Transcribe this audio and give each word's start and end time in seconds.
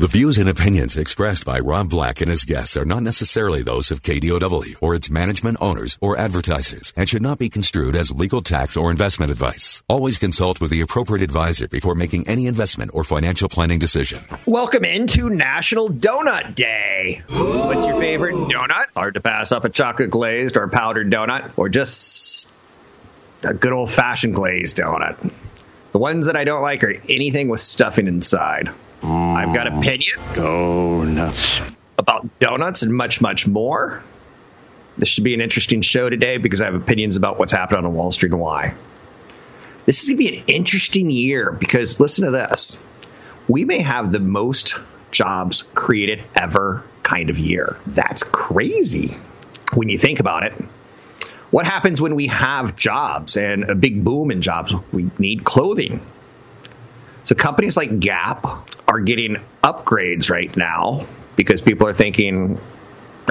The 0.00 0.08
views 0.08 0.38
and 0.38 0.48
opinions 0.48 0.96
expressed 0.96 1.44
by 1.44 1.58
Rob 1.58 1.90
Black 1.90 2.22
and 2.22 2.30
his 2.30 2.46
guests 2.46 2.74
are 2.74 2.86
not 2.86 3.02
necessarily 3.02 3.62
those 3.62 3.90
of 3.90 4.00
KDOW 4.00 4.76
or 4.80 4.94
its 4.94 5.10
management 5.10 5.58
owners 5.60 5.98
or 6.00 6.16
advertisers 6.16 6.94
and 6.96 7.06
should 7.06 7.20
not 7.20 7.38
be 7.38 7.50
construed 7.50 7.94
as 7.94 8.10
legal 8.10 8.40
tax 8.40 8.78
or 8.78 8.90
investment 8.90 9.30
advice. 9.30 9.82
Always 9.88 10.16
consult 10.16 10.58
with 10.58 10.70
the 10.70 10.80
appropriate 10.80 11.22
advisor 11.22 11.68
before 11.68 11.94
making 11.94 12.26
any 12.28 12.46
investment 12.46 12.92
or 12.94 13.04
financial 13.04 13.50
planning 13.50 13.78
decision. 13.78 14.20
Welcome 14.46 14.86
into 14.86 15.28
National 15.28 15.90
Donut 15.90 16.54
Day. 16.54 17.20
What's 17.28 17.86
your 17.86 18.00
favorite 18.00 18.36
donut? 18.36 18.86
Hard 18.94 19.12
to 19.16 19.20
pass 19.20 19.52
up 19.52 19.66
a 19.66 19.68
chocolate 19.68 20.08
glazed 20.08 20.56
or 20.56 20.66
powdered 20.68 21.10
donut 21.10 21.52
or 21.58 21.68
just 21.68 22.54
a 23.42 23.52
good 23.52 23.74
old 23.74 23.92
fashioned 23.92 24.34
glazed 24.34 24.78
donut. 24.78 25.30
The 25.92 25.98
ones 25.98 26.26
that 26.26 26.36
I 26.36 26.44
don't 26.44 26.62
like 26.62 26.84
are 26.84 26.94
anything 27.08 27.48
with 27.48 27.60
stuffing 27.60 28.06
inside. 28.06 28.70
I've 29.02 29.54
got 29.54 29.66
mm. 29.66 29.78
opinions 29.78 30.36
Donuts. 30.36 31.60
about 31.98 32.38
donuts 32.38 32.82
and 32.82 32.92
much, 32.92 33.20
much 33.20 33.46
more. 33.46 34.02
This 34.98 35.08
should 35.08 35.24
be 35.24 35.34
an 35.34 35.40
interesting 35.40 35.82
show 35.82 36.10
today 36.10 36.36
because 36.36 36.60
I 36.60 36.66
have 36.66 36.74
opinions 36.74 37.16
about 37.16 37.38
what's 37.38 37.52
happening 37.52 37.84
on 37.84 37.94
Wall 37.94 38.12
Street 38.12 38.32
and 38.32 38.40
why. 38.40 38.74
This 39.86 40.02
is 40.02 40.10
going 40.10 40.18
to 40.18 40.32
be 40.32 40.38
an 40.38 40.44
interesting 40.46 41.10
year 41.10 41.50
because 41.50 41.98
listen 41.98 42.26
to 42.26 42.30
this. 42.30 42.80
We 43.48 43.64
may 43.64 43.80
have 43.80 44.12
the 44.12 44.20
most 44.20 44.76
jobs 45.10 45.64
created 45.74 46.22
ever 46.36 46.84
kind 47.02 47.30
of 47.30 47.38
year. 47.38 47.76
That's 47.86 48.22
crazy 48.22 49.16
when 49.74 49.88
you 49.88 49.98
think 49.98 50.20
about 50.20 50.44
it. 50.44 50.52
What 51.50 51.66
happens 51.66 52.00
when 52.00 52.14
we 52.14 52.28
have 52.28 52.76
jobs 52.76 53.36
and 53.36 53.64
a 53.64 53.74
big 53.74 54.04
boom 54.04 54.30
in 54.30 54.40
jobs? 54.40 54.74
We 54.92 55.10
need 55.18 55.44
clothing. 55.44 56.00
So 57.24 57.34
companies 57.34 57.76
like 57.76 58.00
Gap 58.00 58.46
are 58.88 59.00
getting 59.00 59.36
upgrades 59.62 60.30
right 60.30 60.54
now 60.56 61.06
because 61.36 61.62
people 61.62 61.86
are 61.88 61.92
thinking 61.92 62.58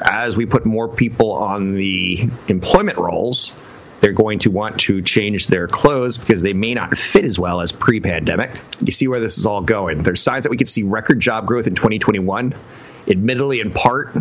as 0.01 0.35
we 0.35 0.45
put 0.45 0.65
more 0.65 0.87
people 0.87 1.33
on 1.33 1.67
the 1.67 2.29
employment 2.47 2.97
rolls, 2.97 3.55
they're 3.99 4.13
going 4.13 4.39
to 4.39 4.51
want 4.51 4.81
to 4.81 5.01
change 5.01 5.47
their 5.47 5.67
clothes 5.67 6.17
because 6.17 6.41
they 6.41 6.53
may 6.53 6.73
not 6.73 6.97
fit 6.97 7.25
as 7.25 7.37
well 7.37 7.61
as 7.61 7.71
pre 7.71 7.99
pandemic. 7.99 8.51
You 8.79 8.91
see 8.91 9.07
where 9.07 9.19
this 9.19 9.37
is 9.37 9.45
all 9.45 9.61
going. 9.61 10.03
There's 10.03 10.21
signs 10.21 10.45
that 10.45 10.49
we 10.49 10.57
could 10.57 10.69
see 10.69 10.83
record 10.83 11.19
job 11.19 11.45
growth 11.45 11.67
in 11.67 11.75
2021, 11.75 12.55
admittedly, 13.07 13.59
in 13.59 13.71
part 13.71 14.15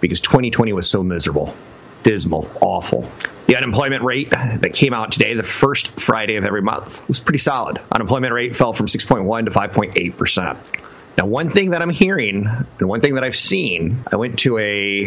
because 0.00 0.20
2020 0.20 0.72
was 0.72 0.88
so 0.88 1.02
miserable, 1.02 1.54
dismal, 2.02 2.50
awful. 2.60 3.10
The 3.46 3.56
unemployment 3.56 4.02
rate 4.02 4.30
that 4.30 4.72
came 4.74 4.92
out 4.92 5.12
today, 5.12 5.34
the 5.34 5.42
first 5.42 6.00
Friday 6.00 6.36
of 6.36 6.44
every 6.44 6.62
month, 6.62 7.06
was 7.08 7.20
pretty 7.20 7.38
solid. 7.38 7.80
Unemployment 7.90 8.32
rate 8.32 8.54
fell 8.54 8.72
from 8.72 8.86
6.1 8.86 9.44
to 9.46 9.50
5.8%. 9.50 10.56
Now, 11.16 11.26
one 11.26 11.50
thing 11.50 11.70
that 11.70 11.82
I'm 11.82 11.90
hearing 11.90 12.46
and 12.46 12.88
one 12.88 13.00
thing 13.00 13.14
that 13.14 13.24
I've 13.24 13.36
seen, 13.36 14.04
I 14.12 14.16
went 14.16 14.38
to 14.40 14.58
a 14.58 15.06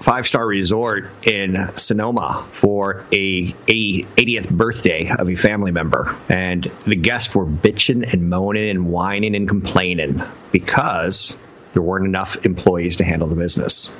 five 0.00 0.26
star 0.26 0.46
resort 0.46 1.08
in 1.22 1.56
Sonoma 1.74 2.46
for 2.50 3.04
a 3.12 3.52
80th 3.52 4.50
birthday 4.50 5.10
of 5.16 5.28
a 5.28 5.34
family 5.34 5.70
member. 5.70 6.16
And 6.28 6.64
the 6.86 6.96
guests 6.96 7.34
were 7.34 7.46
bitching 7.46 8.12
and 8.12 8.28
moaning 8.28 8.68
and 8.68 8.86
whining 8.88 9.34
and 9.34 9.48
complaining 9.48 10.22
because 10.52 11.36
there 11.72 11.82
weren't 11.82 12.06
enough 12.06 12.44
employees 12.44 12.96
to 12.96 13.04
handle 13.04 13.28
the 13.28 13.36
business. 13.36 13.92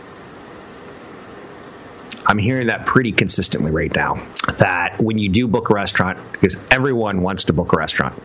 I'm 2.26 2.38
hearing 2.38 2.68
that 2.68 2.86
pretty 2.86 3.12
consistently 3.12 3.70
right 3.70 3.94
now. 3.94 4.14
That 4.58 4.98
when 4.98 5.18
you 5.18 5.28
do 5.28 5.46
book 5.46 5.70
a 5.70 5.74
restaurant, 5.74 6.18
because 6.32 6.60
everyone 6.70 7.22
wants 7.22 7.44
to 7.44 7.52
book 7.52 7.72
a 7.72 7.76
restaurant, 7.76 8.20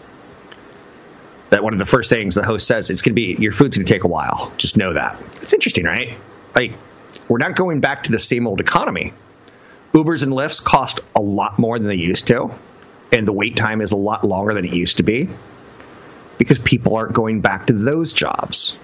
that 1.49 1.63
one 1.63 1.73
of 1.73 1.79
the 1.79 1.85
first 1.85 2.09
things 2.09 2.35
the 2.35 2.43
host 2.43 2.67
says 2.67 2.89
it's 2.89 3.01
going 3.01 3.11
to 3.11 3.15
be 3.15 3.35
your 3.41 3.51
food's 3.51 3.77
going 3.77 3.85
to 3.85 3.93
take 3.93 4.03
a 4.03 4.07
while. 4.07 4.51
Just 4.57 4.77
know 4.77 4.93
that. 4.93 5.21
It's 5.41 5.53
interesting, 5.53 5.85
right? 5.85 6.17
Like 6.55 6.73
we're 7.27 7.39
not 7.39 7.55
going 7.55 7.81
back 7.81 8.03
to 8.03 8.11
the 8.11 8.19
same 8.19 8.47
old 8.47 8.61
economy. 8.61 9.13
Ubers 9.93 10.23
and 10.23 10.31
Lyfts 10.31 10.63
cost 10.63 11.01
a 11.15 11.21
lot 11.21 11.57
more 11.57 11.79
than 11.79 11.87
they 11.87 11.95
used 11.95 12.27
to, 12.27 12.51
and 13.11 13.27
the 13.27 13.33
wait 13.33 13.57
time 13.57 13.81
is 13.81 13.91
a 13.91 13.97
lot 13.97 14.23
longer 14.23 14.53
than 14.53 14.65
it 14.65 14.73
used 14.73 14.97
to 14.97 15.03
be 15.03 15.29
because 16.37 16.59
people 16.59 16.95
aren't 16.95 17.13
going 17.13 17.41
back 17.41 17.67
to 17.67 17.73
those 17.73 18.13
jobs 18.13 18.75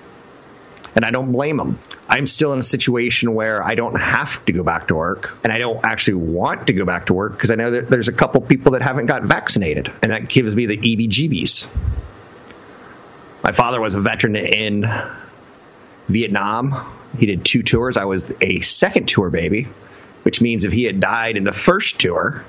and 0.95 1.03
I 1.03 1.11
don't 1.11 1.31
blame 1.31 1.57
them. 1.57 1.79
I'm 2.07 2.25
still 2.25 2.53
in 2.53 2.59
a 2.59 2.63
situation 2.63 3.33
where 3.33 3.61
I 3.61 3.75
don't 3.75 3.99
have 3.99 4.43
to 4.45 4.53
go 4.53 4.63
back 4.63 4.87
to 4.87 4.95
work, 4.95 5.37
and 5.43 5.51
I 5.51 5.59
don't 5.59 5.83
actually 5.83 6.15
want 6.15 6.67
to 6.67 6.73
go 6.73 6.85
back 6.85 7.07
to 7.07 7.13
work 7.13 7.33
because 7.33 7.51
I 7.51 7.55
know 7.55 7.71
that 7.71 7.89
there's 7.89 8.07
a 8.07 8.13
couple 8.13 8.41
people 8.41 8.71
that 8.73 8.81
haven't 8.81 9.07
got 9.07 9.23
vaccinated, 9.23 9.91
and 10.01 10.11
that 10.11 10.29
gives 10.29 10.55
me 10.55 10.65
the 10.65 10.77
EBGBs. 10.77 11.67
My 13.43 13.51
father 13.51 13.79
was 13.81 13.93
a 13.95 14.01
veteran 14.01 14.35
in 14.35 14.89
Vietnam. 16.07 16.91
He 17.17 17.25
did 17.25 17.45
two 17.45 17.61
tours. 17.61 17.97
I 17.97 18.05
was 18.05 18.33
a 18.41 18.61
second 18.61 19.07
tour 19.07 19.29
baby, 19.29 19.67
which 20.23 20.41
means 20.41 20.65
if 20.65 20.71
he 20.71 20.83
had 20.83 20.99
died 20.99 21.37
in 21.37 21.43
the 21.43 21.53
first 21.53 21.99
tour, 21.99 22.43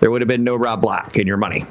there 0.00 0.10
would 0.10 0.20
have 0.20 0.28
been 0.28 0.44
no 0.44 0.56
Rob 0.56 0.82
Black 0.82 1.16
in 1.16 1.26
your 1.26 1.36
money. 1.36 1.66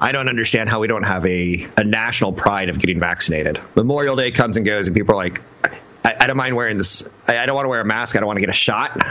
I 0.00 0.12
don't 0.12 0.28
understand 0.28 0.68
how 0.68 0.80
we 0.80 0.86
don't 0.86 1.02
have 1.02 1.26
a, 1.26 1.66
a 1.76 1.84
national 1.84 2.32
pride 2.32 2.68
of 2.68 2.78
getting 2.78 3.00
vaccinated. 3.00 3.60
Memorial 3.74 4.14
Day 4.16 4.30
comes 4.30 4.56
and 4.56 4.64
goes, 4.64 4.86
and 4.86 4.96
people 4.96 5.14
are 5.14 5.16
like, 5.16 5.42
I, 6.04 6.14
I 6.20 6.26
don't 6.28 6.36
mind 6.36 6.54
wearing 6.54 6.78
this. 6.78 7.08
I, 7.26 7.38
I 7.38 7.46
don't 7.46 7.56
want 7.56 7.64
to 7.64 7.68
wear 7.68 7.80
a 7.80 7.84
mask. 7.84 8.14
I 8.14 8.20
don't 8.20 8.28
want 8.28 8.36
to 8.36 8.40
get 8.40 8.50
a 8.50 8.52
shot. 8.52 9.04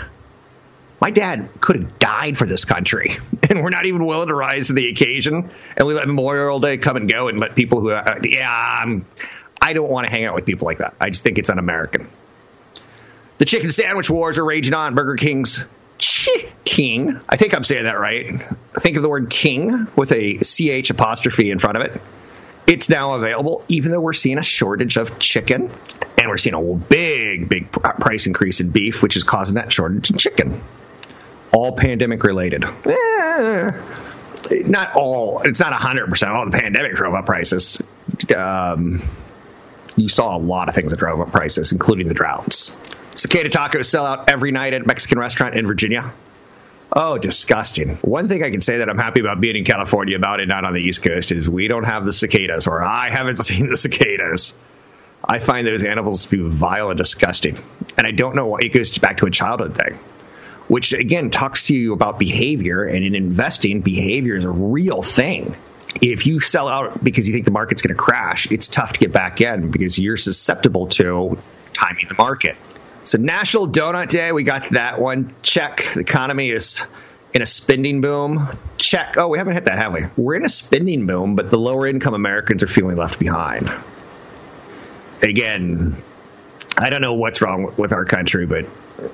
My 1.02 1.12
dad 1.12 1.50
could 1.60 1.76
have 1.76 2.00
died 2.00 2.38
for 2.38 2.48
this 2.48 2.66
country, 2.66 3.18
and 3.50 3.62
we're 3.62 3.70
not 3.70 3.86
even 3.86 4.06
willing 4.06 4.30
to 4.30 4.36
rise 4.36 4.68
to 4.68 4.74
the 4.74 4.90
occasion. 4.90 5.50
And 5.76 5.88
we 5.88 5.94
let 5.94 6.08
Memorial 6.08 6.60
Day 6.60 6.78
come 6.78 6.96
and 6.96 7.10
go, 7.10 7.28
and 7.28 7.40
let 7.40 7.54
people 7.54 7.82
who, 7.82 7.92
uh, 7.92 8.20
yeah, 8.24 8.80
I'm, 8.82 9.06
I 9.62 9.74
don't 9.74 9.90
want 9.90 10.08
to 10.08 10.12
hang 10.12 10.24
out 10.26 10.36
with 10.36 10.46
people 10.46 10.66
like 10.66 10.78
that. 10.78 10.96
I 11.02 11.10
just 11.10 11.24
think 11.24 11.38
it's 11.38 11.50
un-American. 11.50 12.08
The 13.40 13.46
chicken 13.46 13.70
sandwich 13.70 14.10
wars 14.10 14.38
are 14.38 14.46
raging 14.46 14.74
on. 14.74 14.96
Burger 14.96 15.16
King's 15.16 15.64
Ch'King. 15.98 17.22
I 17.28 17.38
think 17.38 17.56
I'm 17.56 17.64
saying 17.64 17.86
that 17.86 18.00
right. 18.00 18.42
Think 18.74 18.98
of 18.98 19.04
the 19.04 19.10
word 19.10 19.30
king 19.30 19.88
with 19.96 20.12
a 20.12 20.38
ch 20.38 20.90
apostrophe 20.90 21.52
in 21.52 21.60
front 21.60 21.78
of 21.78 21.84
it. 21.84 22.02
It's 22.68 22.90
now 22.90 23.14
available, 23.14 23.64
even 23.70 23.92
though 23.92 24.02
we're 24.02 24.12
seeing 24.12 24.38
a 24.38 24.44
shortage 24.44 24.98
of 24.98 25.20
chicken, 25.20 25.72
and 26.18 26.30
we're 26.30 26.38
seeing 26.38 26.54
a 26.54 26.76
big, 26.76 27.48
big 27.48 27.72
price 27.72 28.28
increase 28.28 28.60
in 28.60 28.72
beef, 28.72 29.02
which 29.02 29.16
is 29.16 29.24
causing 29.24 29.56
that 29.56 29.72
shortage 29.72 30.12
in 30.12 30.18
chicken. 30.18 30.62
All 31.54 31.78
pandemic 31.78 32.24
related. 32.24 32.66
Eh, 32.86 33.72
not 34.66 34.98
all. 34.98 35.42
It's 35.44 35.62
not 35.62 35.72
100%. 35.72 36.28
All 36.28 36.46
the 36.46 36.52
pandemic 36.52 36.96
drove 36.96 37.14
up 37.14 37.26
prices. 37.26 37.82
Um, 38.36 39.02
you 39.96 40.10
saw 40.10 40.36
a 40.36 40.40
lot 40.40 40.68
of 40.70 40.76
things 40.76 40.92
that 40.92 40.98
drove 40.98 41.22
up 41.22 41.32
prices, 41.32 41.72
including 41.72 42.08
the 42.08 42.14
droughts. 42.14 42.76
Cicada 43.18 43.50
tacos 43.50 43.86
sell 43.86 44.06
out 44.06 44.30
every 44.30 44.52
night 44.52 44.74
at 44.74 44.86
Mexican 44.86 45.18
restaurant 45.18 45.56
in 45.56 45.66
Virginia. 45.66 46.14
Oh, 46.92 47.18
disgusting. 47.18 47.96
One 47.98 48.28
thing 48.28 48.44
I 48.44 48.52
can 48.52 48.62
say 48.62 48.78
that 48.78 48.90
I'm 48.90 48.98
happy 49.00 49.22
about 49.22 49.42
being 49.42 49.56
in 49.56 49.66
California 49.66 50.16
about 50.16 50.40
it, 50.40 50.48
not 50.48 50.66
on 50.66 50.74
the 50.74 50.82
East 50.82 51.04
Coast, 51.04 51.32
is 51.32 51.50
we 51.50 51.68
don't 51.68 51.84
have 51.84 52.06
the 52.06 52.14
cicadas, 52.14 52.68
or 52.68 52.82
I 52.82 53.10
haven't 53.10 53.36
seen 53.44 53.70
the 53.70 53.76
cicadas. 53.76 54.56
I 55.28 55.40
find 55.40 55.66
those 55.66 55.84
animals 55.84 56.28
to 56.28 56.30
be 56.30 56.48
vile 56.48 56.92
and 56.92 56.98
disgusting. 56.98 57.58
And 57.98 58.06
I 58.06 58.12
don't 58.12 58.36
know 58.36 58.46
why 58.46 58.60
it 58.62 58.70
goes 58.70 58.96
back 59.00 59.18
to 59.18 59.26
a 59.26 59.32
childhood 59.32 59.76
thing, 59.76 60.00
which 60.68 60.94
again 60.94 61.32
talks 61.32 61.66
to 61.66 61.76
you 61.76 61.94
about 61.94 62.20
behavior. 62.20 62.84
And 62.84 63.04
in 63.04 63.16
investing, 63.16 63.82
behavior 63.82 64.36
is 64.36 64.46
a 64.46 64.52
real 64.52 65.02
thing. 65.02 65.56
If 66.04 66.28
you 66.28 66.40
sell 66.40 66.68
out 66.68 67.04
because 67.04 67.28
you 67.28 67.34
think 67.34 67.46
the 67.46 67.52
market's 67.52 67.82
going 67.82 67.96
to 67.96 68.02
crash, 68.02 68.52
it's 68.52 68.68
tough 68.68 68.94
to 68.94 69.00
get 69.00 69.12
back 69.12 69.42
in 69.42 69.72
because 69.72 69.98
you're 69.98 70.18
susceptible 70.18 70.88
to 70.90 71.40
timing 71.74 72.08
the 72.08 72.16
market. 72.16 72.56
So 73.08 73.18
National 73.18 73.70
Donut 73.70 74.10
Day, 74.10 74.34
we 74.34 74.44
got 74.44 74.70
that 74.72 75.00
one. 75.00 75.34
Check. 75.42 75.92
The 75.94 76.02
economy 76.02 76.50
is 76.50 76.86
in 77.34 77.42
a 77.42 77.46
spending 77.46 78.02
boom. 78.02 78.50
Check. 78.78 79.16
Oh, 79.16 79.30
we 79.30 79.38
haven't 79.38 79.54
hit 79.54 79.66
that, 79.66 79.78
have 79.78 79.94
we? 79.94 80.02
We're 80.18 80.36
in 80.36 80.46
a 80.46 80.50
spending 80.50 81.08
boom, 81.08 81.38
but 81.38 81.50
the 81.50 81.58
lower 81.58 81.88
income 81.88 82.14
Americans 82.14 82.64
are 82.64 82.68
feeling 82.68 82.98
left 82.98 83.18
behind. 83.18 83.72
Again, 85.22 85.96
I 86.78 86.90
don't 86.90 87.02
know 87.02 87.14
what's 87.14 87.42
wrong 87.42 87.74
with 87.78 87.94
our 87.94 88.04
country, 88.04 88.46
but 88.46 88.66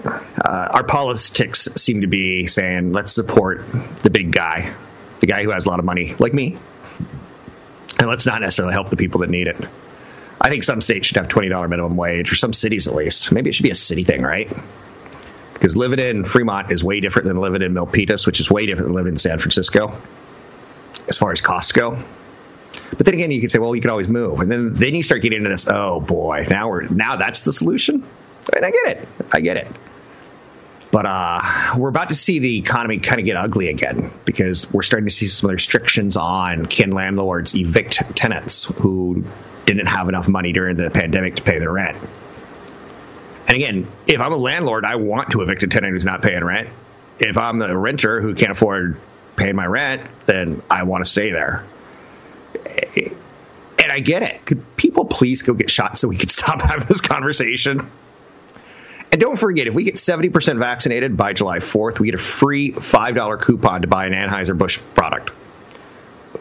uh, 0.03 0.67
our 0.71 0.83
politics 0.83 1.69
seem 1.75 2.01
to 2.01 2.07
be 2.07 2.47
saying 2.47 2.93
let's 2.93 3.13
support 3.13 3.63
the 4.01 4.09
big 4.09 4.31
guy, 4.31 4.73
the 5.19 5.27
guy 5.27 5.43
who 5.43 5.51
has 5.51 5.67
a 5.67 5.69
lot 5.69 5.77
of 5.77 5.85
money, 5.85 6.15
like 6.17 6.33
me, 6.33 6.57
and 7.99 8.07
let's 8.07 8.25
not 8.25 8.41
necessarily 8.41 8.73
help 8.73 8.89
the 8.89 8.97
people 8.97 9.21
that 9.21 9.29
need 9.29 9.45
it. 9.45 9.57
I 10.39 10.49
think 10.49 10.63
some 10.63 10.81
states 10.81 11.07
should 11.07 11.17
have 11.17 11.27
$20 11.27 11.69
minimum 11.69 11.95
wage, 11.95 12.31
or 12.31 12.35
some 12.35 12.53
cities 12.53 12.87
at 12.87 12.95
least. 12.95 13.31
Maybe 13.31 13.49
it 13.49 13.53
should 13.53 13.63
be 13.63 13.71
a 13.71 13.75
city 13.75 14.03
thing, 14.03 14.21
right? 14.21 14.51
Because 15.53 15.77
living 15.77 15.99
in 15.99 16.25
Fremont 16.25 16.71
is 16.71 16.83
way 16.83 16.99
different 16.99 17.27
than 17.27 17.37
living 17.37 17.61
in 17.61 17.73
Milpitas, 17.73 18.25
which 18.25 18.39
is 18.39 18.51
way 18.51 18.65
different 18.65 18.89
than 18.89 18.95
living 18.95 19.13
in 19.13 19.17
San 19.17 19.37
Francisco 19.37 19.97
as 21.07 21.17
far 21.17 21.31
as 21.31 21.41
costs 21.41 21.71
go. 21.71 21.97
But 22.97 23.05
then 23.05 23.13
again, 23.15 23.31
you 23.31 23.39
can 23.39 23.49
say, 23.49 23.59
well, 23.59 23.75
you 23.75 23.81
can 23.81 23.89
always 23.89 24.07
move, 24.07 24.39
and 24.39 24.51
then 24.51 24.73
then 24.73 24.95
you 24.95 25.03
start 25.03 25.21
getting 25.21 25.37
into 25.37 25.49
this. 25.49 25.67
Oh 25.67 25.99
boy, 25.99 26.45
now 26.49 26.69
we're 26.69 26.83
now 26.83 27.15
that's 27.15 27.43
the 27.43 27.53
solution. 27.53 28.05
And 28.55 28.65
I 28.65 28.71
get 28.71 28.97
it, 28.97 29.07
I 29.31 29.39
get 29.39 29.57
it. 29.57 29.67
But 30.93 31.07
uh, 31.07 31.41
we're 31.75 31.89
about 31.89 32.09
to 32.09 32.15
see 32.15 32.37
the 32.37 32.59
economy 32.59 32.99
kind 32.99 33.19
of 33.19 33.25
get 33.25 33.35
ugly 33.35 33.69
again 33.69 34.11
because 34.25 34.71
we're 34.71 34.83
starting 34.83 35.07
to 35.07 35.13
see 35.13 35.25
some 35.25 35.49
restrictions 35.49 36.17
on 36.17 36.67
can 36.67 36.91
landlords 36.91 37.55
evict 37.55 38.15
tenants 38.15 38.65
who 38.65 39.25
didn't 39.65 39.87
have 39.87 40.07
enough 40.07 40.29
money 40.29 40.53
during 40.53 40.77
the 40.77 40.91
pandemic 40.91 41.37
to 41.37 41.41
pay 41.41 41.57
their 41.57 41.71
rent. 41.71 41.97
And 43.47 43.57
again, 43.57 43.87
if 44.05 44.21
I'm 44.21 44.33
a 44.33 44.37
landlord, 44.37 44.85
I 44.85 44.97
want 44.97 45.31
to 45.31 45.41
evict 45.41 45.63
a 45.63 45.67
tenant 45.67 45.93
who's 45.93 46.05
not 46.05 46.21
paying 46.21 46.43
rent. 46.43 46.69
If 47.17 47.39
I'm 47.39 47.59
a 47.63 47.75
renter 47.75 48.21
who 48.21 48.35
can't 48.35 48.51
afford 48.51 48.95
paying 49.35 49.55
my 49.55 49.65
rent, 49.65 50.07
then 50.27 50.61
I 50.69 50.83
want 50.83 51.03
to 51.03 51.09
stay 51.09 51.31
there. 51.31 51.65
And 52.53 53.91
I 53.91 53.99
get 53.99 54.21
it. 54.21 54.45
Could 54.45 54.77
people 54.77 55.05
please 55.05 55.41
go 55.41 55.55
get 55.55 55.71
shot 55.71 55.97
so 55.97 56.07
we 56.07 56.17
could 56.17 56.29
stop 56.29 56.61
having 56.69 56.85
this 56.85 57.01
conversation? 57.01 57.89
And 59.13 59.21
don't 59.21 59.35
forget, 59.35 59.67
if 59.67 59.75
we 59.75 59.83
get 59.83 59.93
70% 59.93 60.57
vaccinated 60.57 61.15
by 61.15 61.33
July 61.33 61.59
4th, 61.59 61.99
we 61.99 62.07
get 62.07 62.15
a 62.15 62.23
free 62.23 62.71
$5 62.71 63.41
coupon 63.41 63.83
to 63.83 63.87
buy 63.87 64.07
an 64.07 64.13
Anheuser-Busch 64.13 64.79
product. 64.95 65.29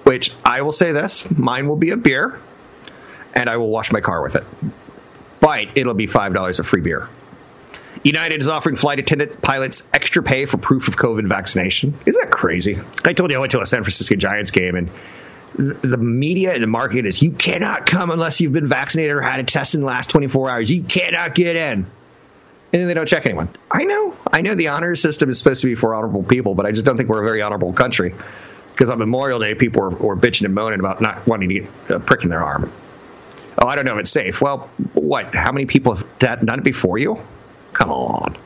Which 0.05 0.33
I 0.43 0.63
will 0.63 0.73
say 0.73 0.93
this 0.93 1.31
mine 1.31 1.69
will 1.69 1.77
be 1.77 1.91
a 1.91 1.99
beer, 1.99 2.41
and 3.35 3.51
I 3.51 3.59
will 3.59 3.69
wash 3.69 3.93
my 3.93 4.01
car 4.01 4.23
with 4.23 4.37
it. 4.37 4.45
But 5.39 5.77
it'll 5.77 5.93
be 5.93 6.07
$5 6.07 6.59
of 6.61 6.67
free 6.67 6.81
beer. 6.81 7.11
United 8.05 8.41
is 8.41 8.49
offering 8.49 8.77
flight 8.77 8.99
attendant 8.99 9.43
pilots 9.43 9.87
extra 9.93 10.23
pay 10.23 10.47
for 10.47 10.57
proof 10.57 10.89
of 10.89 10.97
COVID 10.97 11.29
vaccination. 11.29 11.93
Isn't 12.07 12.23
that 12.23 12.31
crazy? 12.31 12.81
I 13.05 13.13
told 13.13 13.31
you 13.31 13.37
I 13.37 13.41
went 13.41 13.53
to 13.53 13.61
a 13.61 13.67
San 13.67 13.83
Francisco 13.83 14.17
Giants 14.17 14.51
game 14.51 14.77
and 14.77 14.91
the 15.55 15.99
media 15.99 16.55
and 16.55 16.63
the 16.63 16.69
market 16.69 17.05
is 17.05 17.23
you 17.23 17.33
cannot 17.33 17.85
come 17.85 18.11
unless 18.11 18.41
you've 18.41 18.55
been 18.55 18.67
vaccinated 18.67 19.15
or 19.15 19.21
had 19.21 19.41
a 19.41 19.45
test 19.45 19.75
in 19.75 19.83
the 19.83 19.87
last 19.87 20.09
24 20.09 20.49
hours. 20.49 20.71
You 20.71 20.83
cannot 20.83 21.35
get 21.35 21.57
in. 21.57 21.87
And 22.73 22.81
then 22.81 22.89
they 22.89 22.95
don't 22.95 23.07
check 23.07 23.27
anyone. 23.27 23.51
I 23.71 23.85
know. 23.85 24.17
I 24.33 24.41
know 24.41 24.55
the 24.55 24.69
honor 24.69 24.97
system 24.97 25.29
is 25.29 25.39
supposed 25.39 25.61
to 25.61 25.67
be 25.67 25.75
for 25.75 25.95
honorable 25.95 26.23
people, 26.23 26.55
but 26.55 26.65
I 26.65 26.73
just 26.73 26.87
don't 26.87 26.97
think 26.97 27.09
we're 27.09 27.23
a 27.23 27.25
very 27.25 27.43
honorable 27.43 27.73
country. 27.73 28.15
Because 28.73 28.89
on 28.89 28.99
Memorial 28.99 29.39
Day, 29.39 29.55
people 29.55 29.83
were, 29.83 29.91
were 29.91 30.17
bitching 30.17 30.47
and 30.47 30.55
moaning 30.55 30.81
about 30.81 31.03
not 31.03 31.27
wanting 31.27 31.51
to 31.51 31.55
get 31.61 31.71
uh, 31.91 31.97
a 31.97 32.01
prick 32.01 32.25
in 32.25 32.31
their 32.31 32.43
arm. 32.43 32.73
Oh, 33.59 33.67
I 33.67 33.77
don't 33.77 33.85
know 33.85 33.95
if 33.95 34.01
it's 34.01 34.11
safe. 34.11 34.41
Well, 34.41 34.71
what? 34.95 35.35
How 35.35 35.53
many 35.53 35.67
people 35.67 35.95
have 35.95 36.19
done 36.19 36.59
it 36.59 36.65
before 36.65 36.97
you? 36.97 37.19
Come 37.75 37.91
on. 37.91 38.39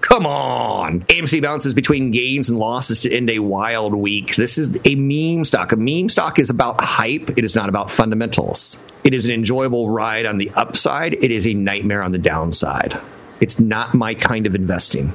Come 0.00 0.26
on. 0.26 1.02
AMC 1.02 1.40
bounces 1.42 1.74
between 1.74 2.10
gains 2.10 2.50
and 2.50 2.58
losses 2.58 3.00
to 3.00 3.14
end 3.14 3.30
a 3.30 3.38
wild 3.38 3.94
week. 3.94 4.34
This 4.34 4.58
is 4.58 4.76
a 4.84 4.94
meme 4.96 5.44
stock. 5.44 5.72
A 5.72 5.76
meme 5.76 6.08
stock 6.08 6.38
is 6.38 6.50
about 6.50 6.80
hype, 6.80 7.30
it 7.38 7.44
is 7.44 7.54
not 7.54 7.68
about 7.68 7.90
fundamentals. 7.90 8.80
It 9.04 9.14
is 9.14 9.28
an 9.28 9.34
enjoyable 9.34 9.88
ride 9.88 10.26
on 10.26 10.38
the 10.38 10.50
upside, 10.50 11.14
it 11.14 11.30
is 11.30 11.46
a 11.46 11.54
nightmare 11.54 12.02
on 12.02 12.12
the 12.12 12.18
downside. 12.18 12.98
It's 13.40 13.58
not 13.58 13.94
my 13.94 14.14
kind 14.14 14.46
of 14.46 14.54
investing. 14.54 15.12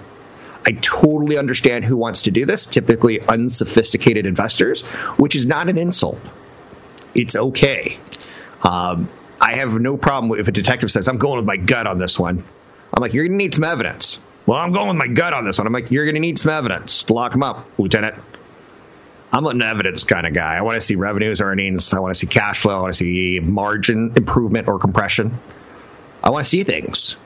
I 0.66 0.72
totally 0.72 1.38
understand 1.38 1.86
who 1.86 1.96
wants 1.96 2.24
to 2.24 2.32
do 2.32 2.46
this, 2.46 2.66
typically 2.66 3.22
unsophisticated 3.22 4.26
investors, 4.26 4.84
which 5.18 5.36
is 5.36 5.46
not 5.46 5.70
an 5.70 5.78
insult. 5.78 6.20
It's 7.14 7.36
okay. 7.36 7.98
Um, 8.64 9.10
I 9.40 9.56
have 9.58 9.80
no 9.80 9.96
problem 9.96 10.40
if 10.40 10.48
a 10.48 10.52
detective 10.52 10.90
says, 10.90 11.08
I'm 11.08 11.18
going 11.18 11.38
with 11.38 11.46
my 11.46 11.58
gut 11.58 11.86
on 11.86 12.00
this 12.00 12.18
one. 12.18 12.44
I'm 12.92 13.02
like, 13.02 13.14
you're 13.14 13.26
going 13.26 13.38
to 13.38 13.44
need 13.44 13.54
some 13.54 13.64
evidence. 13.64 14.20
Well, 14.46 14.58
I'm 14.58 14.74
going 14.74 14.88
with 14.88 14.98
my 14.98 15.08
gut 15.08 15.34
on 15.34 15.46
this 15.46 15.58
one. 15.58 15.68
I'm 15.68 15.74
like, 15.74 15.92
you're 15.92 16.06
going 16.06 16.16
to 16.16 16.22
need 16.22 16.40
some 16.40 16.52
evidence 16.52 17.04
to 17.04 17.14
lock 17.14 17.34
him 17.34 17.44
up, 17.44 17.68
Lieutenant. 17.78 18.16
I'm 19.32 19.46
an 19.46 19.62
evidence 19.62 20.04
kind 20.04 20.26
of 20.26 20.34
guy. 20.34 20.56
I 20.56 20.62
want 20.62 20.76
to 20.76 20.82
see 20.82 20.96
revenues, 20.96 21.42
earnings. 21.42 21.94
I 21.94 22.00
want 22.00 22.14
to 22.14 22.20
see 22.20 22.28
cash 22.28 22.62
flow. 22.62 22.78
I 22.78 22.82
want 22.82 22.94
to 22.94 22.98
see 22.98 23.40
margin 23.40 24.14
improvement 24.16 24.68
or 24.68 24.80
compression. 24.80 25.38
I 26.24 26.30
want 26.30 26.46
to 26.46 26.50
see 26.50 26.64
things. 26.64 27.18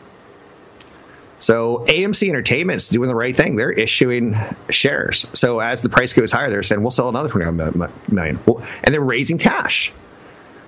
So 1.49 1.79
AMC 1.79 2.29
Entertainment's 2.29 2.89
doing 2.89 3.07
the 3.07 3.15
right 3.15 3.35
thing. 3.35 3.55
They're 3.55 3.71
issuing 3.71 4.37
shares. 4.69 5.25
So 5.33 5.59
as 5.59 5.81
the 5.81 5.89
price 5.89 6.13
goes 6.13 6.31
higher, 6.31 6.51
they're 6.51 6.61
saying 6.61 6.79
we'll 6.79 6.91
sell 6.91 7.09
another 7.09 7.27
29 7.27 7.91
million, 8.07 8.39
and 8.45 8.93
they're 8.93 9.01
raising 9.01 9.39
cash. 9.39 9.91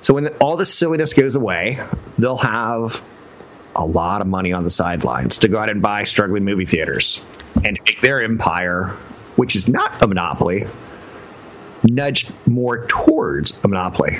So 0.02 0.16
when 0.16 0.26
all 0.40 0.58
this 0.58 0.74
silliness 0.74 1.14
goes 1.14 1.36
away, 1.36 1.78
they'll 2.18 2.36
have 2.38 3.04
a 3.76 3.86
lot 3.86 4.22
of 4.22 4.28
money 4.28 4.54
on 4.54 4.64
the 4.64 4.72
sidelines 4.72 5.38
to 5.38 5.50
go 5.50 5.60
out 5.60 5.70
and 5.70 5.84
buy 5.84 6.06
struggling 6.06 6.46
movie 6.46 6.66
theaters 6.66 7.24
and 7.64 7.80
make 7.86 8.02
their 8.02 8.20
empire, 8.24 8.88
which 9.36 9.56
is 9.56 9.68
not 9.68 10.02
a 10.02 10.08
monopoly, 10.08 10.64
nudged 11.84 12.34
more 12.48 12.88
towards 12.88 13.56
a 13.64 13.68
monopoly. 13.68 14.18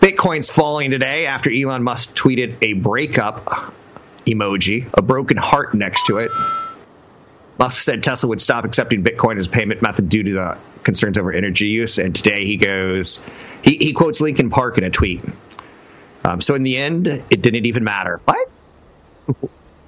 Bitcoin's 0.00 0.48
falling 0.48 0.92
today 0.92 1.26
after 1.26 1.50
Elon 1.52 1.82
Musk 1.82 2.16
tweeted 2.16 2.56
a 2.62 2.72
breakup 2.72 3.74
emoji, 4.26 4.88
a 4.94 5.02
broken 5.02 5.36
heart 5.36 5.74
next 5.74 6.06
to 6.06 6.18
it. 6.18 6.30
Musk 7.58 7.82
said 7.82 8.02
Tesla 8.02 8.28
would 8.30 8.40
stop 8.40 8.64
accepting 8.64 9.04
Bitcoin 9.04 9.38
as 9.38 9.46
payment 9.46 9.80
method 9.80 10.08
due 10.08 10.24
to 10.24 10.32
the 10.32 10.58
concerns 10.82 11.18
over 11.18 11.32
energy 11.32 11.66
use. 11.66 11.98
And 11.98 12.14
today 12.14 12.44
he 12.44 12.56
goes, 12.56 13.22
he, 13.62 13.76
he 13.76 13.92
quotes 13.92 14.20
Linkin 14.20 14.50
Park 14.50 14.78
in 14.78 14.84
a 14.84 14.90
tweet. 14.90 15.22
Um, 16.24 16.40
so 16.40 16.54
in 16.54 16.62
the 16.62 16.76
end, 16.76 17.06
it 17.06 17.42
didn't 17.42 17.66
even 17.66 17.84
matter. 17.84 18.20
What? 18.24 18.50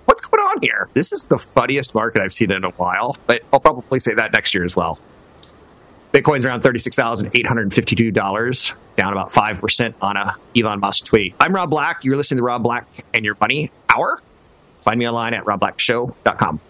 what's 0.05 0.27
going 0.27 0.41
on 0.41 0.63
here? 0.63 0.89
This 0.95 1.13
is 1.13 1.25
the 1.25 1.39
funniest 1.39 1.95
market 1.95 2.23
I've 2.23 2.33
seen 2.33 2.51
in 2.51 2.65
a 2.65 2.71
while, 2.71 3.17
but 3.27 3.43
I'll 3.53 3.61
probably 3.61 3.99
say 3.99 4.15
that 4.15 4.33
next 4.33 4.55
year 4.55 4.65
as 4.65 4.77
well. 4.77 4.99
Bitcoin's 6.13 6.47
around 6.47 6.63
$36,852, 6.63 8.75
down 8.97 9.13
about 9.13 9.31
5% 9.31 9.95
on 10.01 10.17
a 10.17 10.35
Elon 10.57 10.81
Musk 10.81 11.05
tweet. 11.05 11.35
I'm 11.39 11.55
Rob 11.55 11.69
Black. 11.69 12.05
You're 12.05 12.17
listening 12.17 12.39
to 12.39 12.45
Rob 12.45 12.63
Black 12.63 12.87
and 13.13 13.25
Your 13.25 13.37
Money 13.39 13.71
Find 14.83 14.99
me 14.99 15.09
online 15.09 15.35
at 15.35 15.45
robblackshow.com. 15.45 16.61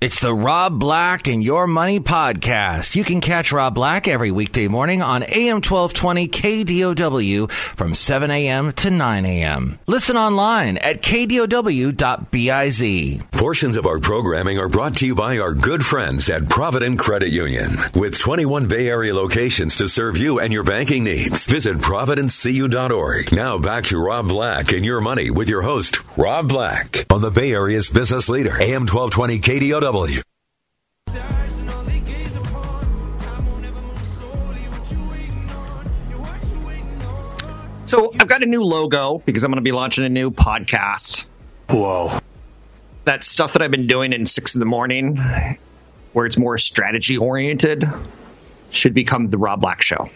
It's 0.00 0.20
the 0.20 0.34
Rob 0.34 0.78
Black 0.80 1.28
and 1.28 1.42
Your 1.42 1.66
Money 1.68 1.98
podcast. 2.00 2.94
You 2.96 3.04
can 3.04 3.22
catch 3.22 3.52
Rob 3.52 3.74
Black 3.76 4.06
every 4.06 4.30
weekday 4.32 4.66
morning 4.68 5.00
on 5.00 5.22
AM 5.22 5.62
1220 5.62 6.28
KDOW 6.28 7.50
from 7.50 7.94
7 7.94 8.30
a.m. 8.30 8.72
to 8.72 8.90
9 8.90 9.24
a.m. 9.24 9.78
Listen 9.86 10.16
online 10.18 10.76
at 10.78 11.00
kdow.biz. 11.00 12.82
Portions 13.30 13.76
of 13.76 13.86
our 13.86 13.98
programming 14.00 14.58
are 14.58 14.68
brought 14.68 14.96
to 14.96 15.06
you 15.06 15.14
by 15.14 15.38
our 15.38 15.54
good 15.54 15.86
friends 15.86 16.28
at 16.28 16.50
Provident 16.50 16.98
Credit 16.98 17.30
Union. 17.30 17.78
With 17.94 18.18
21 18.18 18.66
Bay 18.68 18.88
Area 18.88 19.14
locations 19.14 19.76
to 19.76 19.88
serve 19.88 20.18
you 20.18 20.38
and 20.40 20.52
your 20.52 20.64
banking 20.64 21.04
needs, 21.04 21.46
visit 21.46 21.78
providentcu.org. 21.78 23.32
Now 23.32 23.58
back 23.58 23.84
to 23.84 23.96
Rob 24.04 24.26
Black 24.28 24.72
and 24.72 24.84
Your 24.84 25.00
Money 25.00 25.30
with 25.30 25.48
your 25.48 25.62
host, 25.62 26.00
Rob 26.18 26.48
Black, 26.48 27.06
on 27.10 27.22
the 27.22 27.30
Bay 27.30 27.52
Area's 27.54 27.88
business 27.88 28.28
leader, 28.28 28.60
AM 28.60 28.86
1220 28.86 29.38
KDOW. 29.38 29.93
So 37.86 38.10
I've 38.18 38.26
got 38.26 38.42
a 38.42 38.46
new 38.46 38.64
logo 38.64 39.18
because 39.24 39.44
I'm 39.44 39.52
going 39.52 39.62
to 39.62 39.62
be 39.62 39.70
launching 39.70 40.04
a 40.04 40.08
new 40.08 40.32
podcast. 40.32 41.28
Whoa. 41.68 42.18
That 43.04 43.22
stuff 43.22 43.52
that 43.52 43.62
I've 43.62 43.70
been 43.70 43.86
doing 43.86 44.12
in 44.12 44.26
six 44.26 44.56
in 44.56 44.58
the 44.58 44.66
morning, 44.66 45.16
where 46.12 46.26
it's 46.26 46.36
more 46.36 46.58
strategy 46.58 47.16
oriented, 47.16 47.84
should 48.70 48.94
become 48.94 49.30
the 49.30 49.38
Rob 49.38 49.60
Black 49.60 49.80
Show. 49.80 50.10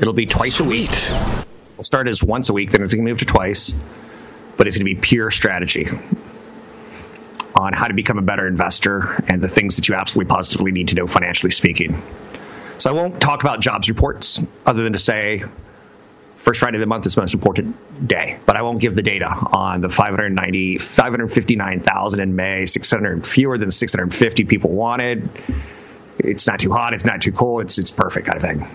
It'll 0.00 0.14
be 0.14 0.26
twice 0.26 0.58
a 0.58 0.64
week. 0.64 0.90
It'll 0.90 1.84
start 1.84 2.08
as 2.08 2.24
once 2.24 2.48
a 2.48 2.52
week, 2.52 2.72
then 2.72 2.82
it's 2.82 2.92
going 2.92 3.06
to 3.06 3.08
move 3.08 3.20
to 3.20 3.24
twice, 3.24 3.72
but 4.56 4.66
it's 4.66 4.76
going 4.76 4.88
to 4.88 4.94
be 4.96 5.00
pure 5.00 5.30
strategy 5.30 5.86
on 7.56 7.72
how 7.72 7.88
to 7.88 7.94
become 7.94 8.18
a 8.18 8.22
better 8.22 8.46
investor 8.46 9.22
and 9.28 9.42
the 9.42 9.48
things 9.48 9.76
that 9.76 9.88
you 9.88 9.94
absolutely 9.94 10.28
positively 10.28 10.72
need 10.72 10.88
to 10.88 10.94
know 10.94 11.06
financially 11.06 11.52
speaking. 11.52 12.02
So 12.78 12.90
I 12.90 12.92
won't 12.92 13.20
talk 13.20 13.42
about 13.42 13.60
jobs 13.60 13.88
reports 13.88 14.40
other 14.66 14.82
than 14.82 14.92
to 14.92 14.98
say 14.98 15.42
first 16.36 16.60
Friday 16.60 16.76
of 16.76 16.80
the 16.80 16.86
month 16.86 17.06
is 17.06 17.14
the 17.14 17.22
most 17.22 17.34
important 17.34 18.06
day, 18.06 18.38
but 18.44 18.56
I 18.56 18.62
won't 18.62 18.80
give 18.80 18.94
the 18.94 19.02
data 19.02 19.26
on 19.26 19.80
the 19.80 19.88
590, 19.88 20.78
559,000 20.78 22.20
in 22.20 22.36
May, 22.36 22.66
600 22.66 23.26
fewer 23.26 23.56
than 23.58 23.70
650 23.70 24.44
people 24.44 24.70
wanted. 24.70 25.28
It's 26.18 26.46
not 26.46 26.60
too 26.60 26.72
hot, 26.72 26.92
it's 26.92 27.04
not 27.04 27.22
too 27.22 27.32
cold, 27.32 27.62
it's 27.62 27.78
it's 27.78 27.90
perfect 27.90 28.26
kind 28.26 28.36
of 28.36 28.42
thing. 28.42 28.68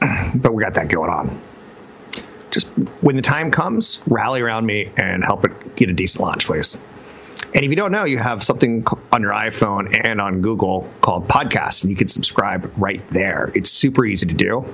But 0.34 0.52
we 0.52 0.62
got 0.62 0.74
that 0.74 0.88
going 0.88 1.10
on. 1.10 1.40
Just 2.50 2.68
when 3.00 3.16
the 3.16 3.22
time 3.22 3.50
comes, 3.50 4.02
rally 4.06 4.40
around 4.40 4.66
me 4.66 4.90
and 4.96 5.24
help 5.24 5.44
it 5.44 5.76
get 5.76 5.88
a 5.88 5.92
decent 5.92 6.24
launch, 6.24 6.46
please. 6.46 6.76
And 7.54 7.64
if 7.64 7.70
you 7.70 7.76
don't 7.76 7.92
know, 7.92 8.04
you 8.04 8.18
have 8.18 8.42
something 8.42 8.84
on 9.12 9.22
your 9.22 9.32
iPhone 9.32 9.98
and 10.04 10.20
on 10.20 10.40
Google 10.40 10.88
called 11.00 11.28
Podcast, 11.28 11.82
and 11.82 11.90
you 11.90 11.96
can 11.96 12.08
subscribe 12.08 12.72
right 12.76 13.06
there. 13.08 13.50
It's 13.54 13.70
super 13.70 14.04
easy 14.04 14.26
to 14.26 14.34
do. 14.34 14.66